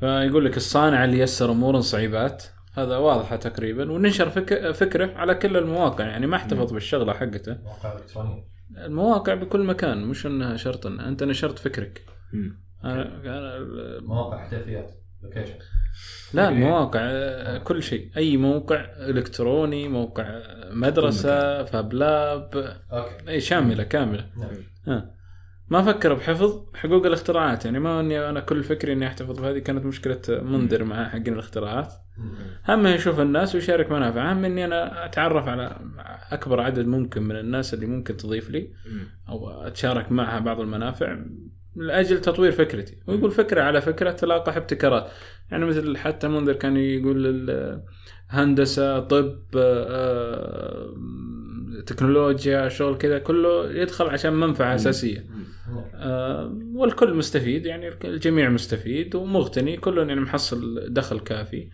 [0.00, 4.70] فيقول لك الصانع اللي يسر امورا صعيبات هذا واضحة تقريبا وننشر فك...
[4.70, 7.54] فكرة على كل المواقع يعني ما أحتفظ بالشغلة حقته.
[7.62, 8.44] مواقع إلكترونية.
[8.76, 12.04] المواقع بكل مكان مش إنها شرط إن أنت نشرت فكرك.
[12.84, 13.58] أنا أنا
[14.00, 14.90] مواقع احداثيات
[15.22, 15.54] location
[16.34, 18.10] لا المواقع آه، كل شيء.
[18.16, 23.28] أي موقع إلكتروني موقع آه، مدرسه fab lab okay.
[23.28, 24.26] أي شاملة كاملة.
[24.86, 25.10] نعم.
[25.68, 29.84] ما فكر بحفظ حقوق الاختراعات يعني ما إني أنا كل فكري إني أحتفظ بهذه كانت
[29.84, 31.92] مشكلة منذر مع حقين الاختراعات.
[32.68, 34.32] هم يشوف الناس ويشارك منافع.
[34.32, 35.76] هم إني أنا أتعرف على
[36.30, 38.70] أكبر عدد ممكن من الناس اللي ممكن تضيف لي
[39.28, 41.18] أو أتشارك معها بعض المنافع
[41.76, 42.96] لأجل تطوير فكرتي.
[43.06, 45.10] ويقول فكرة على فكرة تلاقح ابتكارات.
[45.50, 47.46] يعني مثل حتى منذر كان يقول
[48.28, 50.94] هندسة طب آه،
[51.86, 55.26] تكنولوجيا شغل كذا كله يدخل عشان منفعة أساسية.
[55.94, 61.70] آه، والكل مستفيد يعني الجميع مستفيد ومغتني كل يعني محصل دخل كافي.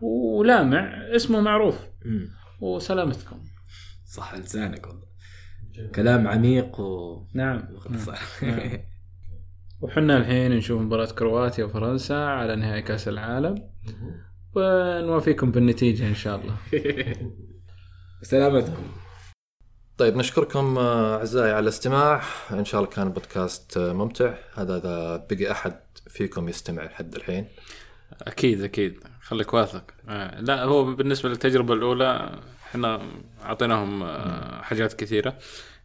[0.00, 1.78] ولامع اسمه معروف.
[2.60, 3.44] وسلامتكم.
[4.06, 5.04] صح لسانك والله.
[5.94, 7.68] كلام عميق و نعم.
[7.70, 8.12] مختصر
[8.46, 8.78] نعم.
[9.80, 13.70] وحنا الحين نشوف مباراة كرواتيا وفرنسا على نهائي كأس العالم.
[14.54, 16.56] ونوافيكم بالنتيجة إن شاء الله.
[18.22, 18.82] سلامتكم.
[19.98, 22.22] طيب نشكركم آه، أعزائي على الاستماع.
[22.50, 24.34] إن شاء الله كان بودكاست آه، ممتع.
[24.54, 27.46] هذا إذا بقي أحد فيكم يستمع لحد الحين.
[28.22, 29.04] أكيد أكيد.
[29.22, 29.82] خليك واثق.
[30.08, 33.00] آه، لا هو بالنسبة للتجربة الأولى إحنا
[33.44, 35.36] أعطيناهم آه، حاجات كثيرة.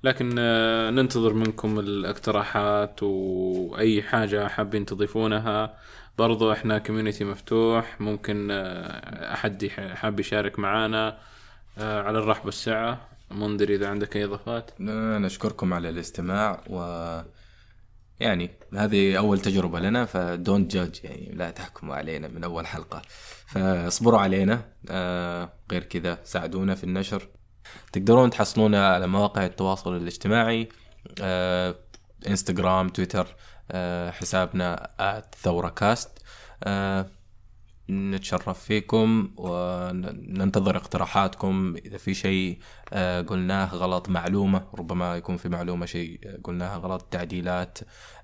[0.04, 5.74] لكن آه، ننتظر منكم الاقتراحات وأي حاجة حابين تضيفونها.
[6.18, 8.02] برضو إحنا community مفتوح.
[8.02, 11.18] ممكن أحد حاب يشارك معانا
[11.78, 13.08] على الرحب والسعة.
[13.32, 14.72] منذر إذا عندك أي إضافات.
[14.80, 16.80] نشكركم على الاستماع و
[18.20, 23.02] يعني هذه أول تجربة لنا ف don't judge يعني لا تحكموا علينا من أول حلقة.
[23.48, 27.28] فاصبروا علينا آه غير كذا ساعدونا في النشر.
[27.94, 30.70] تقدرون تحصلونا على مواقع التواصل الاجتماعي
[31.22, 31.76] آه
[32.28, 33.36] انستغرام تويتر
[33.72, 34.90] آه حسابنا
[35.42, 36.10] ثورة كاست
[36.64, 37.06] آه
[37.90, 41.76] نتشرف فيكم وننتظر اقتراحاتكم.
[41.86, 42.60] إذا في شيء
[42.94, 47.78] آه، قلناه غلط معلومة ربما يكون في معلومة شيء قلناها غلط تعديلات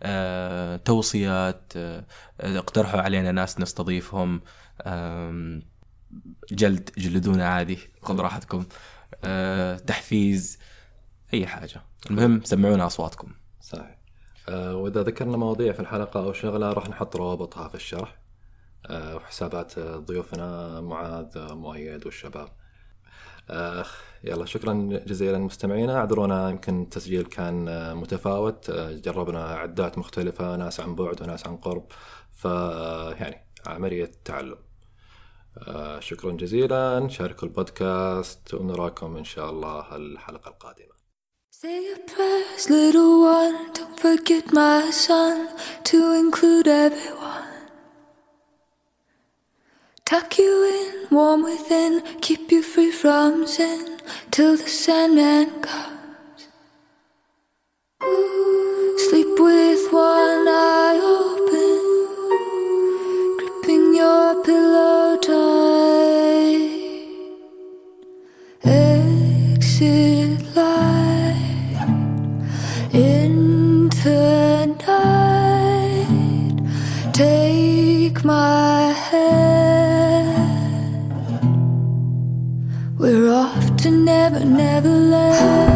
[0.03, 2.05] آه، توصيات آه،
[2.39, 4.41] اقترحوا علينا ناس نستضيفهم.
[6.51, 8.65] جلد جلدونا عادي خذ راحتكم.
[9.23, 10.59] آه، تحفيز
[11.33, 11.81] أي حاجة.
[12.09, 13.31] المهم سمعونا أصواتكم.
[13.61, 13.97] صحيح.
[14.49, 18.09] آه، وإذا ذكرنا مواضيع في الحلقة أو شغلة راح نحط روابطها في الشرح.
[18.09, 18.24] آه،
[18.89, 22.49] وحسابات آه، ضيوفنا معاذ آه، مؤيد والشباب.
[23.49, 23.85] آه،
[24.23, 24.73] يلا شكرا
[25.07, 25.97] جزيلا مستمعينا.
[25.97, 28.69] أعذرونا يمكن التسجيل كان آه، متفاوت.
[28.69, 31.85] آه، جربنا عدات مختلفة ناس عن بعد وناس عن قرب.
[32.31, 32.45] ف
[33.19, 34.57] يعني عملية تعلم.
[35.67, 37.07] آه، شكرا جزيلا.
[37.09, 40.95] شاركوا البودكاست ونراكم إن شاء الله الحلقة القادمة.
[41.61, 43.57] Say your prayers, little one.
[43.77, 45.37] Don't forget my son.
[45.89, 47.54] To include everyone.
[50.05, 53.97] Tuck you in, warm within, keep you free from sin
[54.29, 56.47] till the Sandman comes.
[59.09, 61.79] Sleep with one eye open,
[63.39, 66.69] gripping your pillow tight.
[68.63, 71.81] Exit light
[72.93, 76.57] into night.
[77.11, 78.64] Take my
[84.29, 85.74] never, never left.